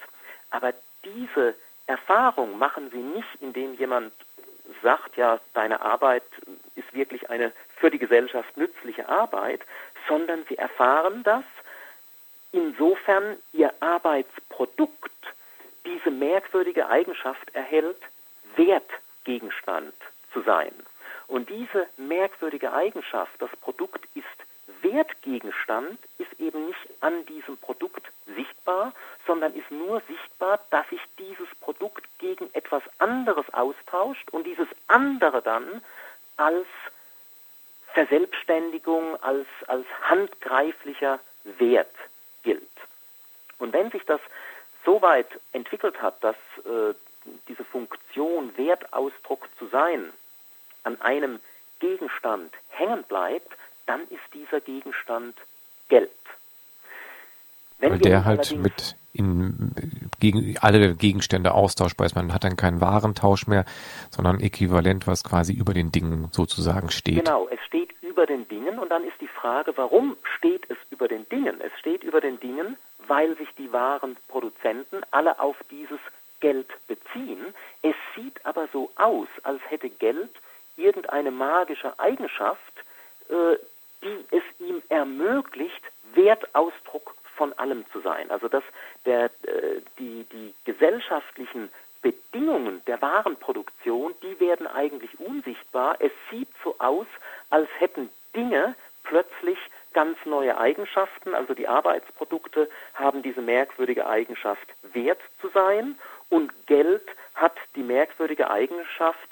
[0.50, 0.72] Aber
[1.04, 1.54] diese
[1.86, 4.12] Erfahrung machen sie nicht, indem jemand
[4.82, 6.22] sagt, ja, deine Arbeit
[6.74, 9.60] ist wirklich eine für die Gesellschaft nützliche Arbeit,
[10.08, 11.44] sondern sie erfahren das,
[12.52, 15.10] insofern ihr Arbeitsprodukt
[15.84, 18.00] diese merkwürdige Eigenschaft erhält,
[18.56, 19.94] Wertgegenstand
[20.32, 20.72] zu sein.
[21.26, 24.24] Und diese merkwürdige Eigenschaft, das Produkt ist
[24.84, 28.92] Wertgegenstand, ist eben nicht an diesem Produkt sichtbar,
[29.26, 35.42] sondern ist nur sichtbar, dass sich dieses Produkt gegen etwas anderes austauscht und dieses andere
[35.42, 35.82] dann
[36.36, 36.66] als
[37.94, 41.94] Verselbstständigung, als, als handgreiflicher Wert
[42.42, 42.62] gilt.
[43.58, 44.20] Und wenn sich das
[44.84, 46.94] so weit entwickelt hat, dass äh,
[47.48, 50.12] diese Funktion, Wertausdruck zu sein,
[50.82, 51.40] an einem
[51.80, 53.50] Gegenstand hängen bleibt,
[53.86, 55.36] dann ist dieser Gegenstand
[55.88, 56.10] Geld.
[57.78, 59.70] Wenn Weil der halt mit in,
[60.20, 62.16] gegen, alle Gegenstände austauschbar ist.
[62.16, 63.64] Man hat dann keinen Warentausch mehr,
[64.10, 67.24] sondern Äquivalent, was quasi über den Dingen sozusagen steht.
[67.24, 71.08] Genau, es steht über den Dingen und dann ist die Frage, warum steht es über
[71.08, 71.60] den Dingen?
[71.60, 76.00] Es steht über den Dingen, weil sich die Warenproduzenten alle auf dieses
[76.40, 77.54] Geld beziehen.
[77.82, 80.30] Es sieht aber so aus, als hätte Geld
[80.76, 82.72] irgendeine magische Eigenschaft,
[83.28, 83.56] äh,
[84.04, 85.82] die es ihm ermöglicht,
[86.14, 88.30] Wertausdruck von allem zu sein.
[88.30, 88.62] Also dass
[89.04, 91.68] der, äh, die, die gesellschaftlichen
[92.02, 95.96] Bedingungen der Warenproduktion, die werden eigentlich unsichtbar.
[96.00, 97.06] Es sieht so aus,
[97.50, 99.58] als hätten Dinge plötzlich
[99.94, 101.34] ganz neue Eigenschaften.
[101.34, 105.98] Also die Arbeitsprodukte haben diese merkwürdige Eigenschaft, wert zu sein.
[106.28, 109.30] Und Geld hat die merkwürdige Eigenschaft,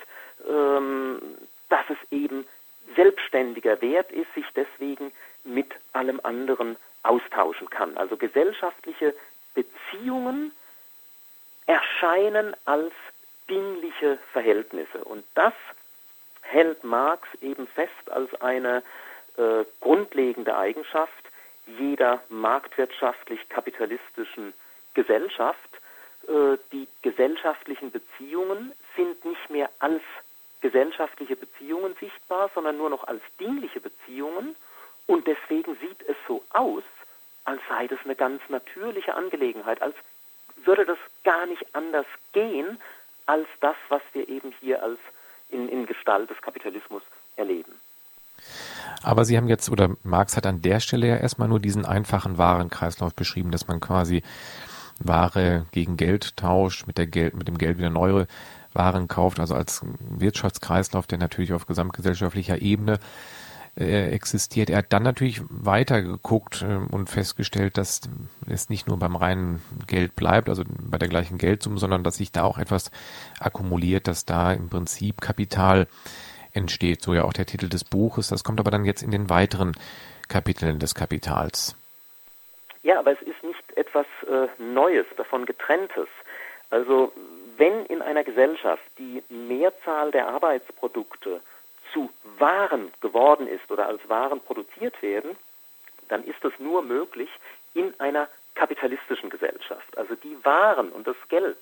[0.49, 1.21] ähm,
[1.69, 2.47] dass es eben
[2.95, 5.13] selbstständiger Wert ist, sich deswegen
[5.45, 7.97] mit allem anderen austauschen kann.
[7.97, 9.15] Also gesellschaftliche
[9.55, 10.53] Beziehungen
[11.67, 12.93] erscheinen als
[13.49, 15.05] dingliche Verhältnisse.
[15.05, 15.55] Und das
[16.43, 18.85] hält Marx eben fest als eine
[19.37, 21.13] äh, grundlegende Eigenschaft
[21.79, 24.53] jeder marktwirtschaftlich-kapitalistischen
[24.95, 25.59] Gesellschaft.
[26.29, 30.03] Äh, die gesellschaftlichen Beziehungen sind nicht mehr als
[30.63, 34.57] gesellschaftliche Beziehungen sichtbar, sondern nur noch als dingliche Beziehungen.
[35.07, 36.85] Und deswegen sieht es so aus,
[37.45, 39.95] als sei das eine ganz natürliche Angelegenheit, als
[40.65, 42.81] würde das gar nicht anders gehen
[43.27, 44.99] als das, was wir eben hier als
[45.51, 47.03] in, in Gestalt des Kapitalismus
[47.37, 47.73] erleben.
[49.03, 52.39] Aber Sie haben jetzt, oder Marx hat an der Stelle ja erstmal nur diesen einfachen
[52.39, 54.23] Warenkreislauf beschrieben, dass man quasi
[54.99, 58.27] Ware gegen Geld tauscht, mit, der Geld, mit dem Geld wieder neue
[58.75, 62.99] waren kauft, also als Wirtschaftskreislauf, der natürlich auf gesamtgesellschaftlicher Ebene
[63.79, 64.69] äh, existiert.
[64.69, 68.03] Er hat dann natürlich weiter geguckt äh, und festgestellt, dass
[68.47, 72.33] es nicht nur beim reinen Geld bleibt, also bei der gleichen Geldsumme, sondern dass sich
[72.33, 72.91] da auch etwas
[73.41, 75.87] akkumuliert, dass da im Prinzip Kapital
[76.53, 77.03] entsteht.
[77.03, 78.29] So ja auch der Titel des Buches.
[78.29, 79.73] Das kommt aber dann jetzt in den weiteren
[80.29, 81.75] Kapiteln des Kapitals.
[82.83, 86.09] Ja, aber es ist nicht etwas äh, Neues, davon getrenntes.
[86.71, 87.13] Also
[87.63, 91.41] wenn in einer Gesellschaft die Mehrzahl der Arbeitsprodukte
[91.93, 95.37] zu Waren geworden ist oder als Waren produziert werden,
[96.09, 97.29] dann ist das nur möglich
[97.75, 99.97] in einer kapitalistischen Gesellschaft.
[99.97, 101.59] Also die Waren und das Geld,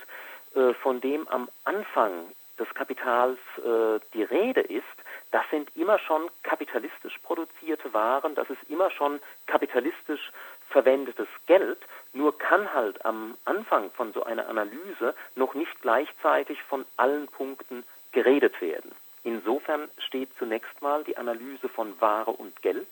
[0.55, 2.13] äh, von dem am Anfang
[2.59, 4.97] des Kapitals äh, die Rede ist,
[5.33, 10.33] das sind immer schon kapitalistisch produzierte Waren, das ist immer schon kapitalistisch
[10.71, 11.79] verwendetes Geld,
[12.13, 17.85] nur kann halt am Anfang von so einer Analyse noch nicht gleichzeitig von allen Punkten
[18.13, 18.93] geredet werden.
[19.23, 22.89] Insofern steht zunächst mal die Analyse von Ware und Geld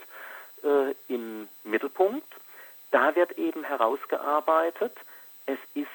[0.62, 2.29] äh, im Mittelpunkt.
[2.91, 4.93] Da wird eben herausgearbeitet,
[5.47, 5.89] es ist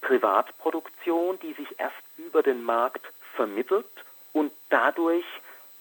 [0.00, 3.04] Privatproduktion, die sich erst über den Markt
[3.34, 3.86] vermittelt
[4.32, 5.24] und dadurch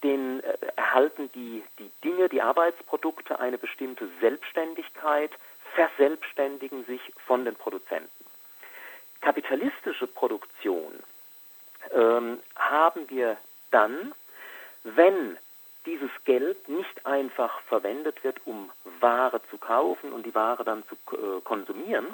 [0.03, 5.31] den, äh, erhalten die, die Dinge, die Arbeitsprodukte eine bestimmte Selbstständigkeit,
[5.75, 8.09] verselbstständigen sich von den Produzenten.
[9.21, 10.93] Kapitalistische Produktion
[11.91, 13.37] ähm, haben wir
[13.71, 14.13] dann,
[14.83, 15.37] wenn
[15.85, 20.95] dieses Geld nicht einfach verwendet wird, um Ware zu kaufen und die Ware dann zu
[21.15, 22.07] äh, konsumieren,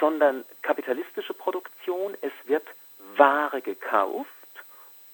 [0.00, 2.66] sondern kapitalistische Produktion, es wird
[3.16, 4.28] Ware gekauft,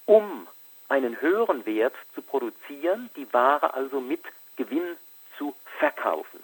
[0.07, 0.47] um
[0.89, 4.23] einen höheren Wert zu produzieren, die Ware also mit
[4.57, 4.97] Gewinn
[5.37, 6.41] zu verkaufen.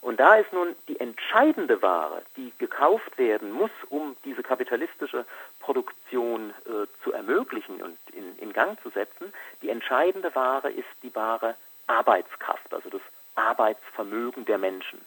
[0.00, 5.24] Und da ist nun die entscheidende Ware, die gekauft werden muss, um diese kapitalistische
[5.60, 9.32] Produktion äh, zu ermöglichen und in, in Gang zu setzen,
[9.62, 11.54] die entscheidende Ware ist die wahre
[11.86, 13.00] Arbeitskraft, also das
[13.36, 15.00] Arbeitsvermögen der Menschen.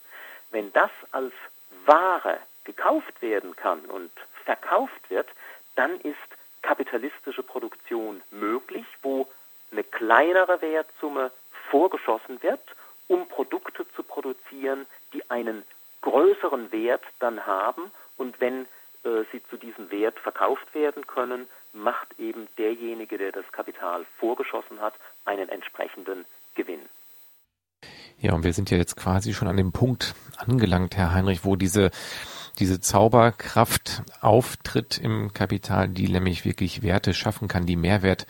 [0.51, 1.33] Wenn das als
[1.85, 4.11] Ware gekauft werden kann und
[4.45, 5.27] verkauft wird,
[5.75, 6.15] dann ist
[6.65, 9.27] kapitalistische Produktion möglich, wo
[9.71, 11.31] eine kleinere Wertsumme
[11.69, 12.61] vorgeschossen wird
[13.07, 15.63] um Produkte zu produzieren, die einen
[16.01, 18.61] größeren Wert dann haben und wenn
[19.03, 24.79] äh, sie zu diesem Wert verkauft werden können, macht eben derjenige, der das Kapital vorgeschossen
[24.79, 24.93] hat,
[25.25, 26.81] einen entsprechenden Gewinn.
[28.17, 31.55] Ja, und wir sind ja jetzt quasi schon an dem Punkt angelangt, Herr Heinrich, wo
[31.55, 31.91] diese,
[32.55, 38.27] diese Zauberkraft auftritt im Kapital, die nämlich wirklich Werte schaffen kann, die Mehrwert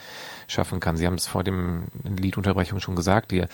[0.47, 0.97] schaffen kann.
[0.97, 3.45] Sie haben es vor dem Liedunterbrechung schon gesagt, die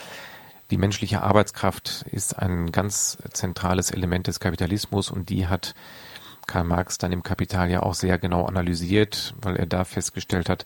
[0.71, 5.75] die menschliche Arbeitskraft ist ein ganz zentrales Element des Kapitalismus und die hat
[6.47, 10.65] Karl Marx dann im Kapital ja auch sehr genau analysiert, weil er da festgestellt hat,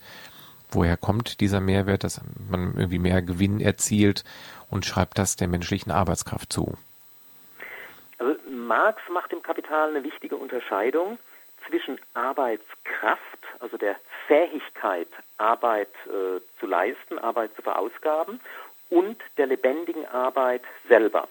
[0.70, 4.24] woher kommt dieser Mehrwert, dass man irgendwie mehr Gewinn erzielt
[4.70, 6.78] und schreibt das der menschlichen Arbeitskraft zu.
[8.66, 11.18] Marx macht im Kapital eine wichtige Unterscheidung
[11.68, 13.22] zwischen Arbeitskraft,
[13.60, 13.96] also der
[14.28, 15.08] Fähigkeit,
[15.38, 18.40] Arbeit äh, zu leisten, Arbeit zu verausgaben,
[18.90, 21.28] und der lebendigen Arbeit selber,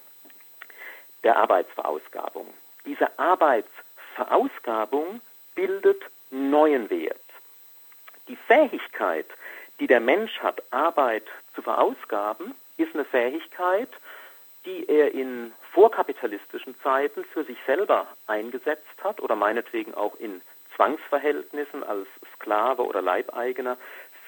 [1.22, 2.52] der Arbeitsverausgabung.
[2.84, 5.20] Diese Arbeitsverausgabung
[5.54, 7.16] bildet neuen Wert.
[8.28, 9.26] Die Fähigkeit,
[9.80, 11.24] die der Mensch hat, Arbeit
[11.54, 13.88] zu verausgaben, ist eine Fähigkeit,
[14.64, 20.40] die er in vorkapitalistischen Zeiten für sich selber eingesetzt hat oder meinetwegen auch in
[20.74, 23.76] Zwangsverhältnissen als Sklave oder Leibeigener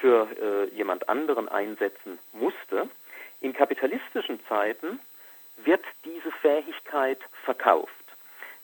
[0.01, 2.89] für äh, jemand anderen einsetzen musste.
[3.41, 5.01] In kapitalistischen Zeiten
[5.65, 7.93] wird diese Fähigkeit verkauft.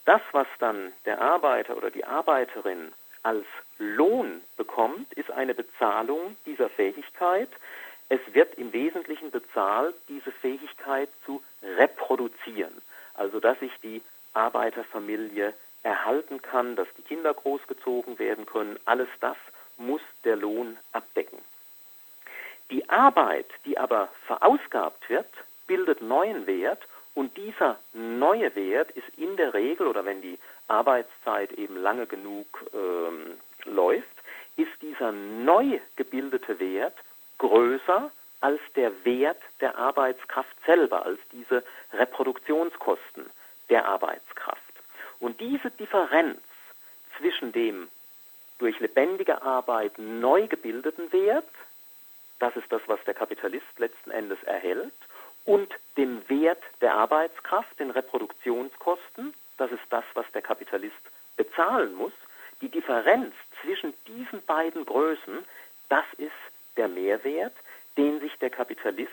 [0.04, 2.92] Das, was dann der Arbeiter oder die Arbeiterin
[3.22, 3.46] als
[3.78, 7.48] Lohn bekommt, ist eine Bezahlung dieser Fähigkeit.
[8.12, 12.82] Es wird im Wesentlichen bezahlt, diese Fähigkeit zu reproduzieren.
[13.14, 14.02] Also, dass sich die
[14.34, 18.78] Arbeiterfamilie erhalten kann, dass die Kinder großgezogen werden können.
[18.84, 19.38] Alles das
[19.78, 21.38] muss der Lohn abdecken.
[22.70, 25.32] Die Arbeit, die aber verausgabt wird,
[25.66, 26.82] bildet neuen Wert
[27.14, 30.38] und dieser neue Wert ist in der Regel, oder wenn die
[30.68, 34.06] Arbeitszeit eben lange genug ähm, läuft,
[34.58, 36.94] ist dieser neu gebildete Wert
[37.42, 43.28] größer als der Wert der Arbeitskraft selber, als diese Reproduktionskosten
[43.68, 44.62] der Arbeitskraft.
[45.18, 46.40] Und diese Differenz
[47.18, 47.88] zwischen dem
[48.58, 51.48] durch lebendige Arbeit neu gebildeten Wert,
[52.38, 54.92] das ist das, was der Kapitalist letzten Endes erhält.
[55.44, 60.94] Und dem Wert der Arbeitskraft, den Reproduktionskosten, das ist das, was der Kapitalist
[61.36, 62.12] bezahlen muss.
[62.60, 65.44] Die Differenz zwischen diesen beiden Größen,
[65.88, 66.30] das ist
[66.76, 67.54] der Mehrwert,
[67.96, 69.12] den sich der Kapitalist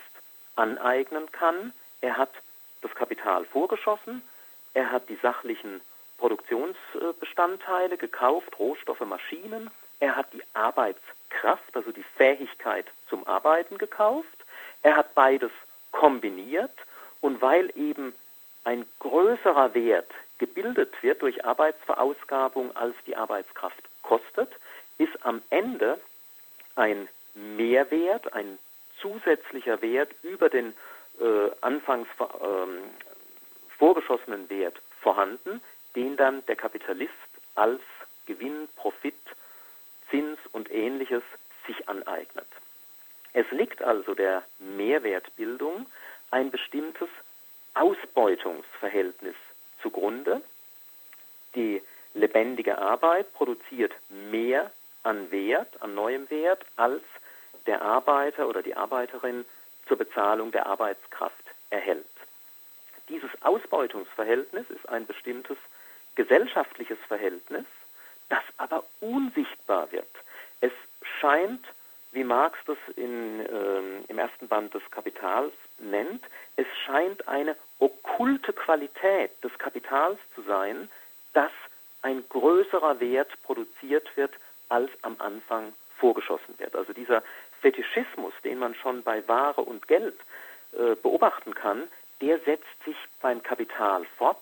[0.55, 1.73] aneignen kann.
[2.01, 2.31] Er hat
[2.81, 4.21] das Kapital vorgeschossen,
[4.73, 5.81] er hat die sachlichen
[6.17, 14.27] Produktionsbestandteile gekauft, Rohstoffe, Maschinen, er hat die Arbeitskraft, also die Fähigkeit zum Arbeiten gekauft.
[14.81, 15.51] Er hat beides
[15.91, 16.71] kombiniert
[17.21, 18.13] und weil eben
[18.63, 24.49] ein größerer Wert gebildet wird durch Arbeitsverausgabung, als die Arbeitskraft kostet,
[24.97, 25.99] ist am Ende
[26.75, 28.57] ein Mehrwert, ein
[29.01, 30.73] zusätzlicher Wert über den
[31.19, 32.79] äh, anfangs ähm,
[33.77, 35.61] vorgeschossenen Wert vorhanden,
[35.95, 37.13] den dann der Kapitalist
[37.55, 37.81] als
[38.25, 39.15] Gewinn, Profit
[40.09, 41.23] Zins und ähnliches
[41.67, 42.47] sich aneignet.
[43.33, 45.85] Es liegt also der Mehrwertbildung
[46.31, 47.09] ein bestimmtes
[47.75, 49.35] Ausbeutungsverhältnis
[49.81, 50.41] zugrunde.
[51.55, 51.81] Die
[52.13, 54.71] lebendige Arbeit produziert mehr
[55.03, 57.01] an Wert, an neuem Wert, als
[57.65, 59.45] der Arbeiter oder die Arbeiterin
[59.87, 62.05] zur Bezahlung der Arbeitskraft erhält.
[63.09, 65.57] Dieses Ausbeutungsverhältnis ist ein bestimmtes
[66.15, 67.65] gesellschaftliches Verhältnis,
[68.29, 70.09] das aber unsichtbar wird.
[70.61, 70.71] Es
[71.19, 71.65] scheint,
[72.11, 76.23] wie Marx das in, äh, im ersten Band des Kapitals nennt,
[76.55, 80.89] es scheint eine okkulte Qualität des Kapitals zu sein,
[81.33, 81.51] dass
[82.01, 84.33] ein größerer Wert produziert wird,
[84.69, 86.75] als am Anfang vorgeschossen wird.
[86.75, 87.23] Also dieser
[87.61, 90.15] Fetischismus, den man schon bei Ware und Geld
[90.73, 91.87] äh, beobachten kann,
[92.21, 94.41] der setzt sich beim Kapital fort.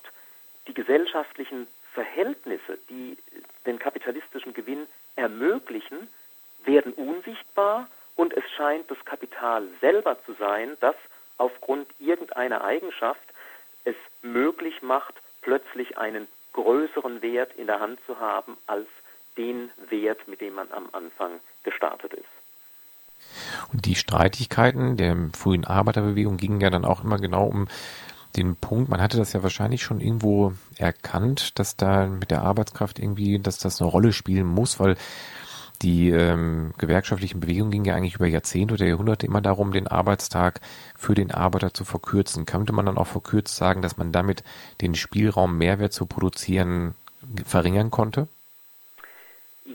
[0.68, 3.18] Die gesellschaftlichen Verhältnisse, die
[3.66, 6.08] den kapitalistischen Gewinn ermöglichen,
[6.64, 10.96] werden unsichtbar und es scheint das Kapital selber zu sein, das
[11.38, 13.22] aufgrund irgendeiner Eigenschaft
[13.84, 18.88] es möglich macht, plötzlich einen größeren Wert in der Hand zu haben als
[19.38, 21.32] den Wert, mit dem man am Anfang
[21.64, 22.26] gestartet ist.
[23.74, 27.68] Und die Streitigkeiten der frühen Arbeiterbewegung gingen ja dann auch immer genau um
[28.36, 33.00] den Punkt, man hatte das ja wahrscheinlich schon irgendwo erkannt, dass da mit der Arbeitskraft
[33.00, 34.96] irgendwie, dass das eine Rolle spielen muss, weil
[35.82, 40.62] die ähm, gewerkschaftlichen Bewegungen gingen ja eigentlich über Jahrzehnte oder Jahrhunderte immer darum, den Arbeitstag
[40.96, 42.46] für den Arbeiter zu verkürzen.
[42.46, 44.44] Könnte man dann auch verkürzt sagen, dass man damit
[44.82, 46.96] den Spielraum Mehrwert zu produzieren
[47.46, 48.28] verringern konnte?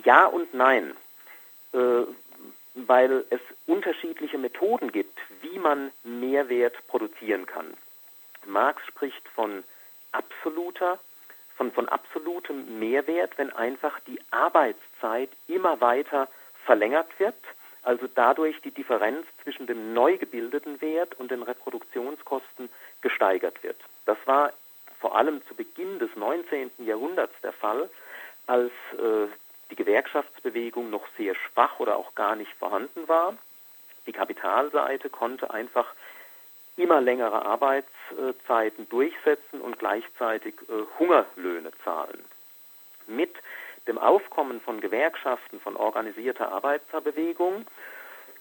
[0.05, 0.97] Ja und nein.
[1.73, 2.05] Äh,
[2.75, 7.75] weil es unterschiedliche Methoden gibt, wie man Mehrwert produzieren kann.
[8.47, 9.63] Marx spricht von
[10.13, 10.99] absoluter,
[11.57, 16.29] von, von absolutem Mehrwert, wenn einfach die Arbeitszeit immer weiter
[16.65, 17.37] verlängert wird,
[17.83, 22.69] also dadurch die Differenz zwischen dem neu gebildeten Wert und den Reproduktionskosten
[23.01, 23.77] gesteigert wird.
[24.07, 24.53] Das war
[25.01, 26.71] vor allem zu Beginn des 19.
[26.79, 27.91] Jahrhunderts der Fall,
[28.47, 29.27] als äh,
[29.73, 33.35] die Gewerkschaftsbewegung noch sehr schwach oder auch gar nicht vorhanden war.
[34.07, 35.87] Die Kapitalseite konnte einfach
[36.77, 42.23] immer längere Arbeitszeiten durchsetzen und gleichzeitig äh, Hungerlöhne zahlen.
[43.07, 43.35] Mit
[43.89, 47.67] dem Aufkommen von Gewerkschaften, von organisierter Arbeiterbewegung,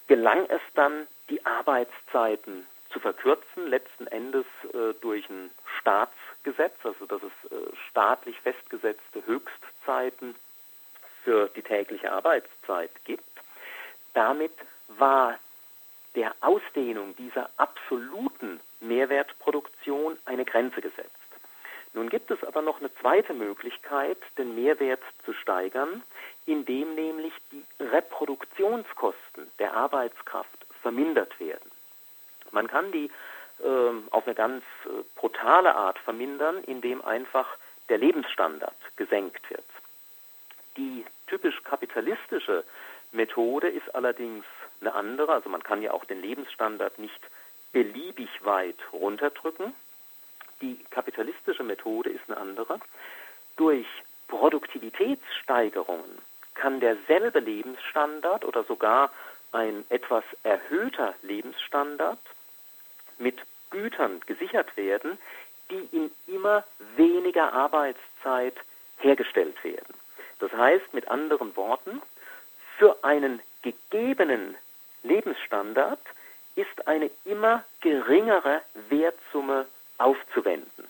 [0.07, 7.21] gelang es dann, die Arbeitszeiten zu verkürzen, letzten Endes äh, durch ein Staatsgesetz, also dass
[7.23, 7.55] es äh,
[7.89, 10.35] staatlich festgesetzte Höchstzeiten
[11.23, 13.23] für die tägliche Arbeitszeit gibt.
[14.13, 14.53] Damit
[14.87, 15.37] war
[16.15, 21.11] der Ausdehnung dieser absoluten Mehrwertproduktion eine Grenze gesetzt.
[21.93, 26.03] Nun gibt es aber noch eine zweite Möglichkeit, den Mehrwert zu steigern,
[26.45, 31.69] indem nämlich die Reproduktionskosten der Arbeitskraft vermindert werden.
[32.51, 33.11] Man kann die
[33.59, 37.47] äh, auf eine ganz äh, brutale Art vermindern, indem einfach
[37.89, 39.63] der Lebensstandard gesenkt wird.
[40.81, 42.63] Die typisch kapitalistische
[43.11, 44.43] Methode ist allerdings
[44.79, 45.31] eine andere.
[45.31, 47.21] Also man kann ja auch den Lebensstandard nicht
[47.71, 49.75] beliebig weit runterdrücken.
[50.59, 52.79] Die kapitalistische Methode ist eine andere.
[53.57, 53.85] Durch
[54.27, 56.17] Produktivitätssteigerungen
[56.55, 59.11] kann derselbe Lebensstandard oder sogar
[59.51, 62.17] ein etwas erhöhter Lebensstandard
[63.19, 63.37] mit
[63.69, 65.19] Gütern gesichert werden,
[65.69, 66.63] die in immer
[66.95, 68.55] weniger Arbeitszeit
[68.97, 70.00] hergestellt werden.
[70.41, 72.01] Das heißt mit anderen Worten,
[72.77, 74.57] für einen gegebenen
[75.03, 76.01] Lebensstandard
[76.55, 79.67] ist eine immer geringere Wertsumme
[79.99, 80.87] aufzuwenden.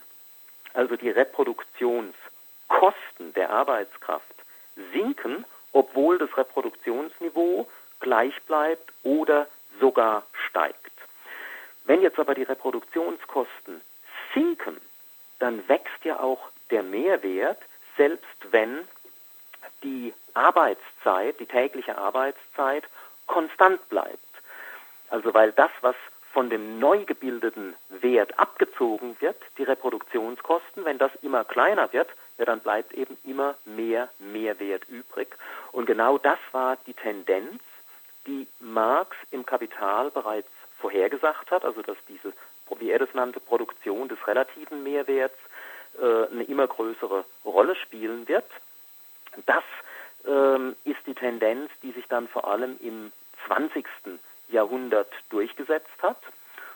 [0.73, 4.23] Also die Reproduktionskosten der Arbeitskraft
[4.93, 5.43] sinken,
[5.73, 7.67] obwohl das Reproduktionsniveau
[7.99, 9.47] gleich bleibt oder
[9.81, 10.77] sogar steigt.
[11.83, 13.81] Wenn jetzt aber die Reproduktionskosten
[14.33, 14.79] sinken,
[15.39, 16.39] dann wächst ja auch
[16.69, 17.59] der Mehrwert,
[17.97, 18.87] selbst wenn
[19.83, 22.83] die Arbeitszeit, die tägliche Arbeitszeit
[23.27, 24.19] konstant bleibt.
[25.09, 25.95] Also weil das, was
[26.31, 32.45] von dem neu gebildeten Wert abgezogen wird, die Reproduktionskosten, wenn das immer kleiner wird, ja,
[32.45, 35.35] dann bleibt eben immer mehr Mehrwert übrig.
[35.71, 37.61] Und genau das war die Tendenz,
[38.25, 40.47] die Marx im Kapital bereits
[40.79, 42.33] vorhergesagt hat, also dass diese,
[42.79, 45.37] wie er das nannte, Produktion des relativen Mehrwerts
[45.99, 48.45] äh, eine immer größere Rolle spielen wird.
[49.45, 49.63] Das
[50.25, 53.11] ähm, ist die Tendenz, die sich dann vor allem im
[53.47, 53.85] 20.
[54.49, 56.17] Jahrhundert durchgesetzt hat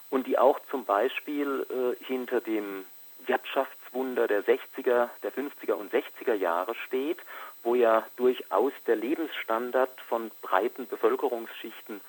[0.09, 2.85] und die auch zum Beispiel äh, hinter dem
[3.25, 7.17] Wirtschaftswunder der 60er, der 50er und 60er Jahre steht,
[7.63, 12.01] wo ja durchaus der Lebensstandard von breiten Bevölkerungsschichten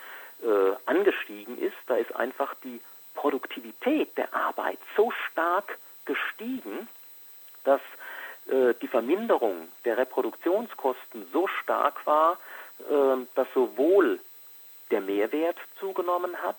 [0.42, 1.76] äh, angestiegen ist.
[1.86, 2.80] Da ist einfach die
[3.14, 6.88] Produktivität der Arbeit so stark gestiegen,
[7.64, 7.80] dass
[8.80, 12.38] die Verminderung der Reproduktionskosten so stark war,
[12.80, 14.20] äh, dass sowohl
[14.90, 16.56] der Mehrwert zugenommen hat,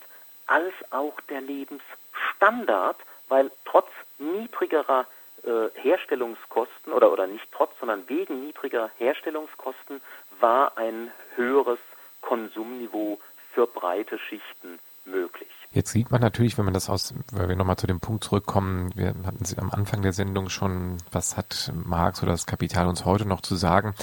[0.47, 2.97] als auch der Lebensstandard,
[3.29, 5.05] weil trotz niedrigerer
[5.43, 10.01] äh, Herstellungskosten oder, oder nicht trotz, sondern wegen niedriger Herstellungskosten
[10.39, 11.79] war ein höheres
[12.21, 13.19] Konsumniveau
[13.53, 15.56] für breite Schichten möglich.
[15.71, 18.91] Jetzt sieht man natürlich, wenn man das aus, weil wir nochmal zu dem Punkt zurückkommen,
[18.95, 23.05] wir hatten Sie am Anfang der Sendung schon, was hat Marx oder das Kapital uns
[23.05, 23.93] heute noch zu sagen?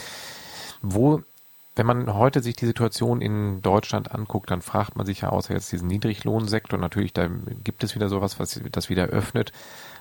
[0.83, 1.23] Wo
[1.77, 5.55] wenn man heute sich die Situation in Deutschland anguckt, dann fragt man sich ja außer
[5.55, 7.29] jetzt diesen Niedriglohnsektor, natürlich, da
[7.65, 9.53] gibt es wieder sowas, was das wieder öffnet,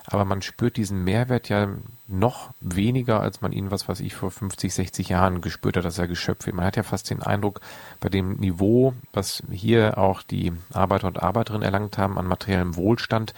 [0.05, 1.69] aber man spürt diesen Mehrwert ja
[2.07, 5.97] noch weniger, als man ihn, was weiß ich, vor 50, 60 Jahren gespürt hat, dass
[5.97, 6.55] er geschöpft wird.
[6.55, 7.61] Man hat ja fast den Eindruck,
[7.99, 13.33] bei dem Niveau, was hier auch die Arbeiter und Arbeiterinnen erlangt haben an materiellem Wohlstand,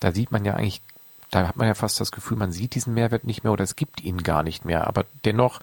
[0.00, 0.80] da sieht man ja eigentlich,
[1.30, 3.76] da hat man ja fast das Gefühl, man sieht diesen Mehrwert nicht mehr oder es
[3.76, 4.86] gibt ihn gar nicht mehr.
[4.86, 5.60] Aber dennoch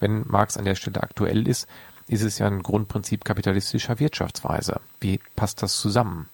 [0.00, 1.68] wenn Marx an der Stelle aktuell ist,
[2.08, 4.80] ist es ja ein Grundprinzip kapitalistischer Wirtschaftsweise.
[5.00, 6.28] Wie passt das zusammen?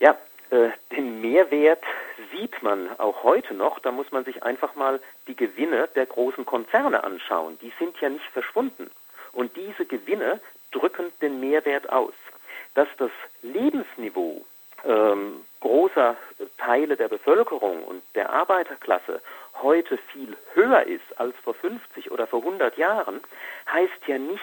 [0.00, 0.16] Ja,
[0.50, 1.82] äh, den Mehrwert
[2.32, 3.78] sieht man auch heute noch.
[3.78, 7.58] Da muss man sich einfach mal die Gewinne der großen Konzerne anschauen.
[7.60, 8.90] Die sind ja nicht verschwunden.
[9.32, 10.40] Und diese Gewinne
[10.72, 12.14] drücken den Mehrwert aus.
[12.74, 13.10] Dass das
[13.42, 14.44] Lebensniveau
[14.84, 16.16] ähm, großer
[16.58, 19.20] Teile der Bevölkerung und der Arbeiterklasse
[19.62, 23.20] heute viel höher ist als vor 50 oder vor 100 Jahren,
[23.72, 24.42] heißt ja nicht,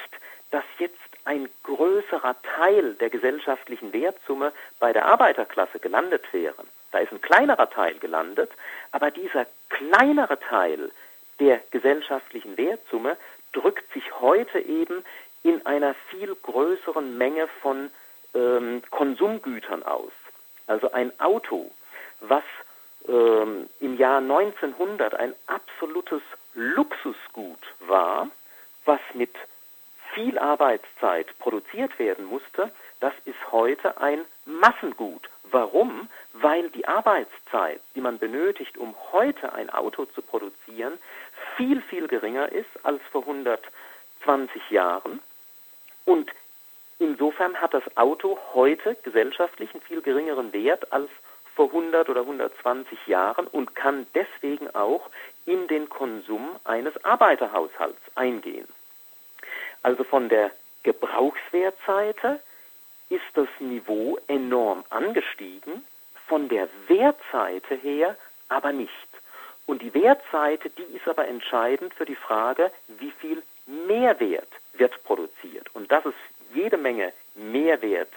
[0.52, 6.64] dass jetzt ein größerer Teil der gesellschaftlichen Wertsumme bei der Arbeiterklasse gelandet wäre.
[6.92, 8.52] Da ist ein kleinerer Teil gelandet,
[8.92, 10.92] aber dieser kleinere Teil
[11.40, 13.18] der gesellschaftlichen Wertsumme
[13.54, 15.04] drückt sich heute eben
[15.44, 17.90] in einer viel größeren Menge von
[18.36, 20.12] ähm, Konsumgütern aus.
[20.68, 21.72] Also ein Auto,
[22.20, 22.44] was
[23.08, 26.22] ähm, im Jahr 1900 ein absolutes
[26.54, 28.28] Luxusgut war,
[28.86, 29.32] was mit
[30.14, 35.30] viel Arbeitszeit produziert werden musste, das ist heute ein Massengut.
[35.52, 36.10] Warum?
[36.34, 40.94] Weil die Arbeitszeit, die man benötigt, um heute ein Auto zu produzieren,
[41.58, 45.20] viel, viel geringer ist als vor 120 Jahren.
[46.06, 46.32] Und
[47.00, 51.10] insofern hat das Auto heute gesellschaftlich einen viel geringeren Wert als
[51.56, 55.10] vor 100 oder 120 Jahren und kann deswegen auch
[55.46, 58.68] in den Konsum eines Arbeiterhaushalts eingehen.
[59.84, 60.52] Also von der
[60.84, 62.40] Gebrauchswertseite
[63.10, 65.84] ist das Niveau enorm angestiegen,
[66.28, 68.16] von der Wertseite her
[68.48, 68.92] aber nicht.
[69.66, 75.68] Und die Wertseite, die ist aber entscheidend für die Frage, wie viel Mehrwert wird produziert.
[75.74, 76.14] Und dass es
[76.54, 78.12] jede Menge Mehrwert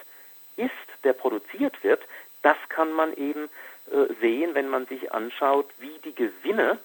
[0.57, 0.71] ist,
[1.03, 2.01] der produziert wird,
[2.45, 3.49] das kann man eben
[3.91, 6.77] äh, sehen, wenn man sich anschaut, wie die Gewinne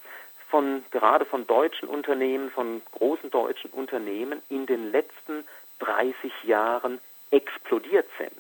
[0.49, 5.45] von gerade von deutschen Unternehmen, von großen deutschen Unternehmen in den letzten
[5.81, 6.99] 30 Jahren
[7.31, 8.33] explodiert sind.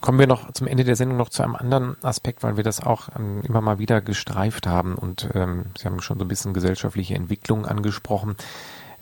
[0.00, 2.84] Kommen wir noch zum Ende der Sendung noch zu einem anderen Aspekt, weil wir das
[2.84, 6.54] auch ähm, immer mal wieder gestreift haben und ähm, Sie haben schon so ein bisschen
[6.54, 8.36] gesellschaftliche Entwicklung angesprochen.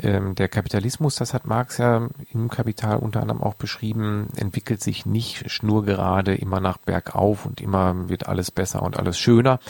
[0.02, 5.06] Ähm, der Kapitalismus, das hat Marx ja im Kapital unter anderem auch beschrieben, entwickelt sich
[5.06, 9.60] nicht schnurgerade immer nach bergauf und immer wird alles besser und alles schöner,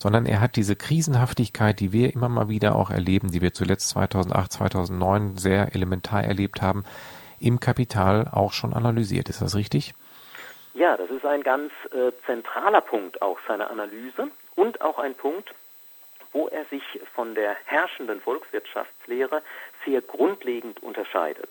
[0.00, 3.90] sondern er hat diese Krisenhaftigkeit, die wir immer mal wieder auch erleben, die wir zuletzt
[3.90, 6.84] 2008, 2009 sehr elementar erlebt haben,
[7.38, 9.28] im Kapital auch schon analysiert.
[9.28, 9.94] Ist das richtig?
[10.74, 15.54] Ja, das ist ein ganz äh, zentraler Punkt auch seiner Analyse und auch ein Punkt,
[16.32, 16.82] wo er sich
[17.14, 19.42] von der herrschenden Volkswirtschaftslehre
[19.86, 21.50] sehr grundlegend unterscheidet.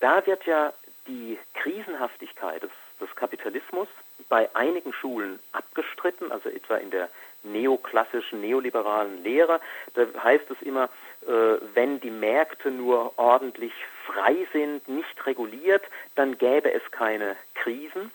[0.00, 0.72] Da wird ja
[1.08, 3.88] die Krisenhaftigkeit des, des Kapitalismus
[4.28, 7.08] bei einigen Schulen abgestritten, also etwa in der
[7.42, 9.60] neoklassischen, neoliberalen Lehre.
[9.94, 10.88] Da heißt es immer,
[11.26, 13.72] äh, wenn die Märkte nur ordentlich
[14.04, 15.82] frei sind, nicht reguliert,
[16.14, 18.10] dann gäbe es keine Krisen.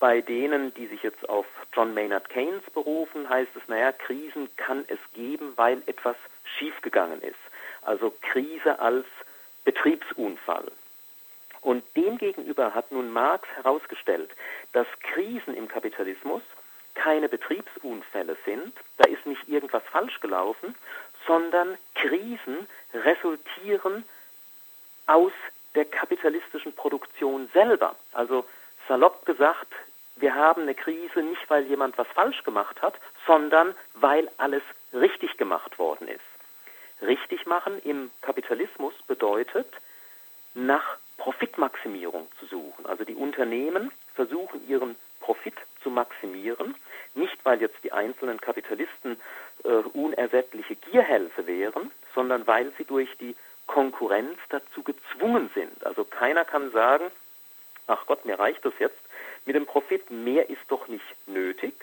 [0.00, 4.84] Bei denen, die sich jetzt auf John Maynard Keynes berufen, heißt es, naja, Krisen kann
[4.88, 6.16] es geben, weil etwas
[6.58, 7.36] schiefgegangen ist.
[7.84, 9.06] Also Krise als
[9.64, 10.70] Betriebsunfall.
[11.60, 14.30] Und demgegenüber hat nun Marx herausgestellt,
[14.72, 16.42] dass Krisen im Kapitalismus
[16.94, 20.74] keine Betriebsunfälle sind, da ist nicht irgendwas falsch gelaufen,
[21.26, 24.04] sondern Krisen resultieren
[25.06, 25.32] aus
[25.74, 27.96] der kapitalistischen Produktion selber.
[28.12, 28.44] Also
[28.86, 29.72] salopp gesagt,
[30.16, 32.94] wir haben eine Krise nicht, weil jemand was falsch gemacht hat,
[33.26, 34.62] sondern weil alles
[34.92, 36.33] richtig gemacht worden ist.
[37.06, 39.66] Richtig machen im Kapitalismus bedeutet,
[40.54, 42.86] nach Profitmaximierung zu suchen.
[42.86, 46.74] Also die Unternehmen versuchen ihren Profit zu maximieren,
[47.14, 49.20] nicht weil jetzt die einzelnen Kapitalisten
[49.64, 53.36] äh, unersättliche Gierhälfe wären, sondern weil sie durch die
[53.66, 55.84] Konkurrenz dazu gezwungen sind.
[55.84, 57.10] Also keiner kann sagen,
[57.86, 58.98] ach Gott, mir reicht das jetzt,
[59.46, 61.74] mit dem Profit mehr ist doch nicht nötig.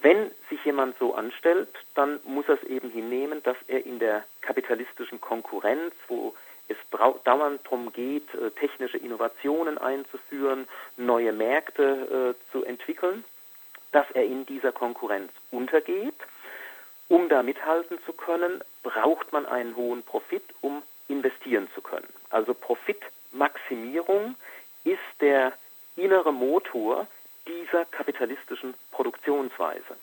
[0.00, 4.24] Wenn sich jemand so anstellt, dann muss er es eben hinnehmen, dass er in der
[4.40, 6.34] kapitalistischen Konkurrenz, wo
[6.68, 6.76] es
[7.24, 10.66] dauernd darum geht, äh, technische Innovationen einzuführen,
[10.96, 13.24] neue Märkte äh, zu entwickeln,
[13.92, 16.14] dass er in dieser Konkurrenz untergeht.
[17.08, 22.08] Um da mithalten zu können, braucht man einen hohen Profit, um investieren zu können.
[22.30, 24.34] Also Profitmaximierung
[24.84, 25.52] ist der
[25.96, 27.06] innere Motor
[27.46, 29.96] dieser kapitalistischen Produktionsweise.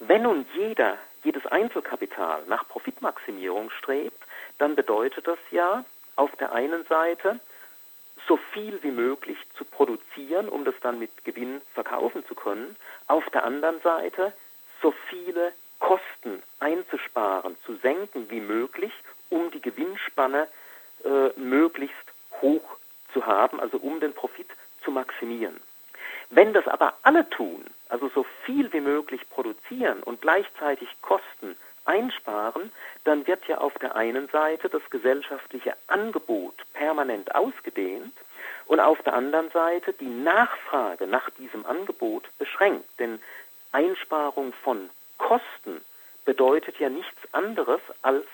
[0.00, 4.20] Wenn nun jeder, jedes Einzelkapital nach Profitmaximierung strebt,
[4.58, 5.84] dann bedeutet das ja
[6.16, 7.38] auf der einen Seite,
[8.26, 13.28] so viel wie möglich zu produzieren, um das dann mit Gewinn verkaufen zu können, auf
[13.30, 14.32] der anderen Seite
[14.82, 18.92] so viele Kosten einzusparen, zu senken wie möglich,
[19.28, 20.48] um die Gewinnspanne
[21.04, 22.64] äh, möglichst hoch
[23.12, 24.48] zu haben, also um den Profit
[24.82, 25.60] zu maximieren.
[26.30, 32.72] Wenn das aber alle tun, also so viel wie möglich produzieren und gleichzeitig Kosten einsparen,
[33.04, 38.14] dann wird ja auf der einen Seite das gesellschaftliche Angebot permanent ausgedehnt
[38.66, 42.88] und auf der anderen Seite die Nachfrage nach diesem Angebot beschränkt.
[42.98, 43.20] Denn
[43.72, 45.80] Einsparung von Kosten
[46.24, 48.24] bedeutet ja nichts anderes als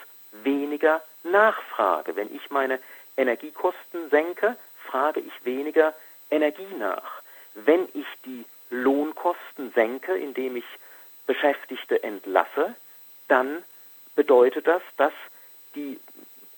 [0.45, 2.15] weniger Nachfrage.
[2.15, 2.79] Wenn ich meine
[3.17, 5.95] Energiekosten senke, frage ich weniger
[6.31, 7.23] Energie nach.
[7.55, 10.65] Wenn ich die Lohnkosten senke, indem ich
[11.27, 12.75] Beschäftigte entlasse,
[13.29, 13.63] dann
[14.17, 15.13] bedeutet das, dass
[15.75, 16.01] die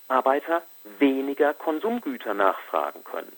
[0.09, 0.63] Arbeiter
[0.99, 3.37] weniger Konsumgüter nachfragen können.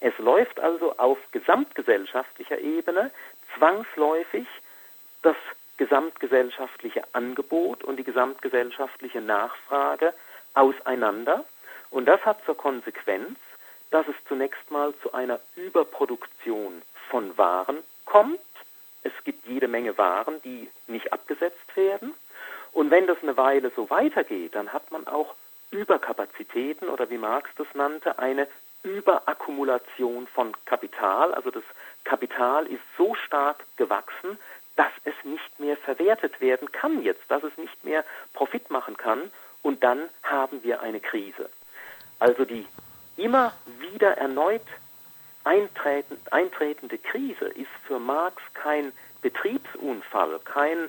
[0.00, 3.10] Es läuft also auf gesamtgesellschaftlicher Ebene
[3.56, 4.46] zwangsläufig
[5.22, 5.36] das
[5.76, 10.14] gesamtgesellschaftliche Angebot und die gesamtgesellschaftliche Nachfrage
[10.54, 11.44] auseinander.
[11.90, 13.38] Und das hat zur Konsequenz,
[13.90, 18.40] dass es zunächst mal zu einer Überproduktion von Waren kommt.
[19.02, 22.12] Es gibt jede Menge Waren, die nicht abgesetzt werden.
[22.72, 25.34] Und wenn das eine Weile so weitergeht, dann hat man auch
[25.70, 28.48] Überkapazitäten oder wie Marx das nannte, eine
[28.82, 31.32] Überakkumulation von Kapital.
[31.34, 31.62] Also das
[32.04, 34.38] Kapital ist so stark gewachsen,
[34.76, 39.30] dass es nicht mehr verwertet werden kann jetzt, dass es nicht mehr Profit machen kann.
[39.62, 41.48] Und dann haben wir eine Krise.
[42.18, 42.66] Also die
[43.16, 44.66] immer wieder erneut
[45.44, 50.88] eintretende Krise ist für Marx kein Betriebsunfall, kein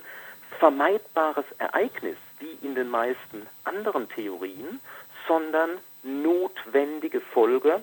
[0.58, 4.80] vermeidbares Ereignis wie in den meisten anderen Theorien,
[5.26, 5.70] sondern
[6.02, 7.82] notwendige Folge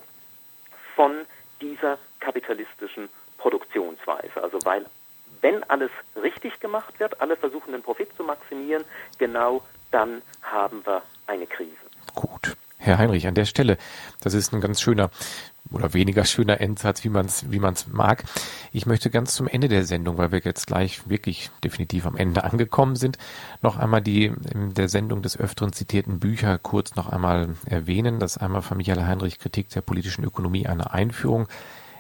[0.96, 1.26] von
[1.62, 4.42] dieser kapitalistischen Produktionsweise.
[4.42, 4.86] Also weil
[5.42, 5.92] wenn alles
[6.22, 8.84] richtig gemacht wird, alle versuchen den Profit zu maximieren,
[9.18, 11.72] genau dann haben wir eine Krise.
[12.14, 12.56] Gut.
[12.78, 13.78] Herr Heinrich, an der Stelle,
[14.22, 15.12] das ist ein ganz schöner
[15.72, 18.24] oder weniger schöner Endsatz, wie man es wie man's mag.
[18.72, 22.44] Ich möchte ganz zum Ende der Sendung, weil wir jetzt gleich wirklich definitiv am Ende
[22.44, 23.18] angekommen sind,
[23.62, 28.20] noch einmal die in der Sendung des öfteren zitierten Bücher kurz noch einmal erwähnen.
[28.20, 31.48] Das einmal von Michael Heinrich Kritik der politischen Ökonomie eine Einführung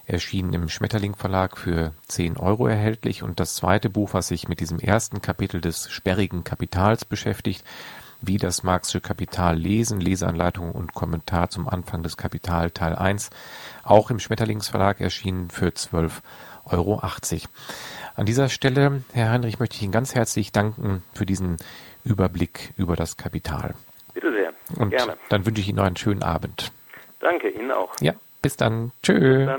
[0.09, 4.59] erschienen im Schmetterling Verlag für 10 Euro erhältlich und das zweite Buch, was sich mit
[4.59, 7.63] diesem ersten Kapitel des sperrigen Kapitals beschäftigt,
[8.21, 13.29] wie das Marxische Kapital lesen, Leseanleitung und Kommentar zum Anfang des Kapital Teil 1,
[13.83, 16.21] auch im Schmetterlingsverlag erschienen für 12,80
[16.65, 17.01] Euro.
[18.15, 21.57] An dieser Stelle, Herr Heinrich, möchte ich Ihnen ganz herzlich danken für diesen
[22.03, 23.75] Überblick über das Kapital.
[24.13, 24.53] Bitte sehr.
[24.77, 25.17] Und Gerne.
[25.29, 26.71] dann wünsche ich Ihnen noch einen schönen Abend.
[27.19, 27.93] Danke, Ihnen auch.
[28.01, 28.91] Ja, bis dann.
[29.03, 29.13] Tschö.
[29.19, 29.57] Bis dann.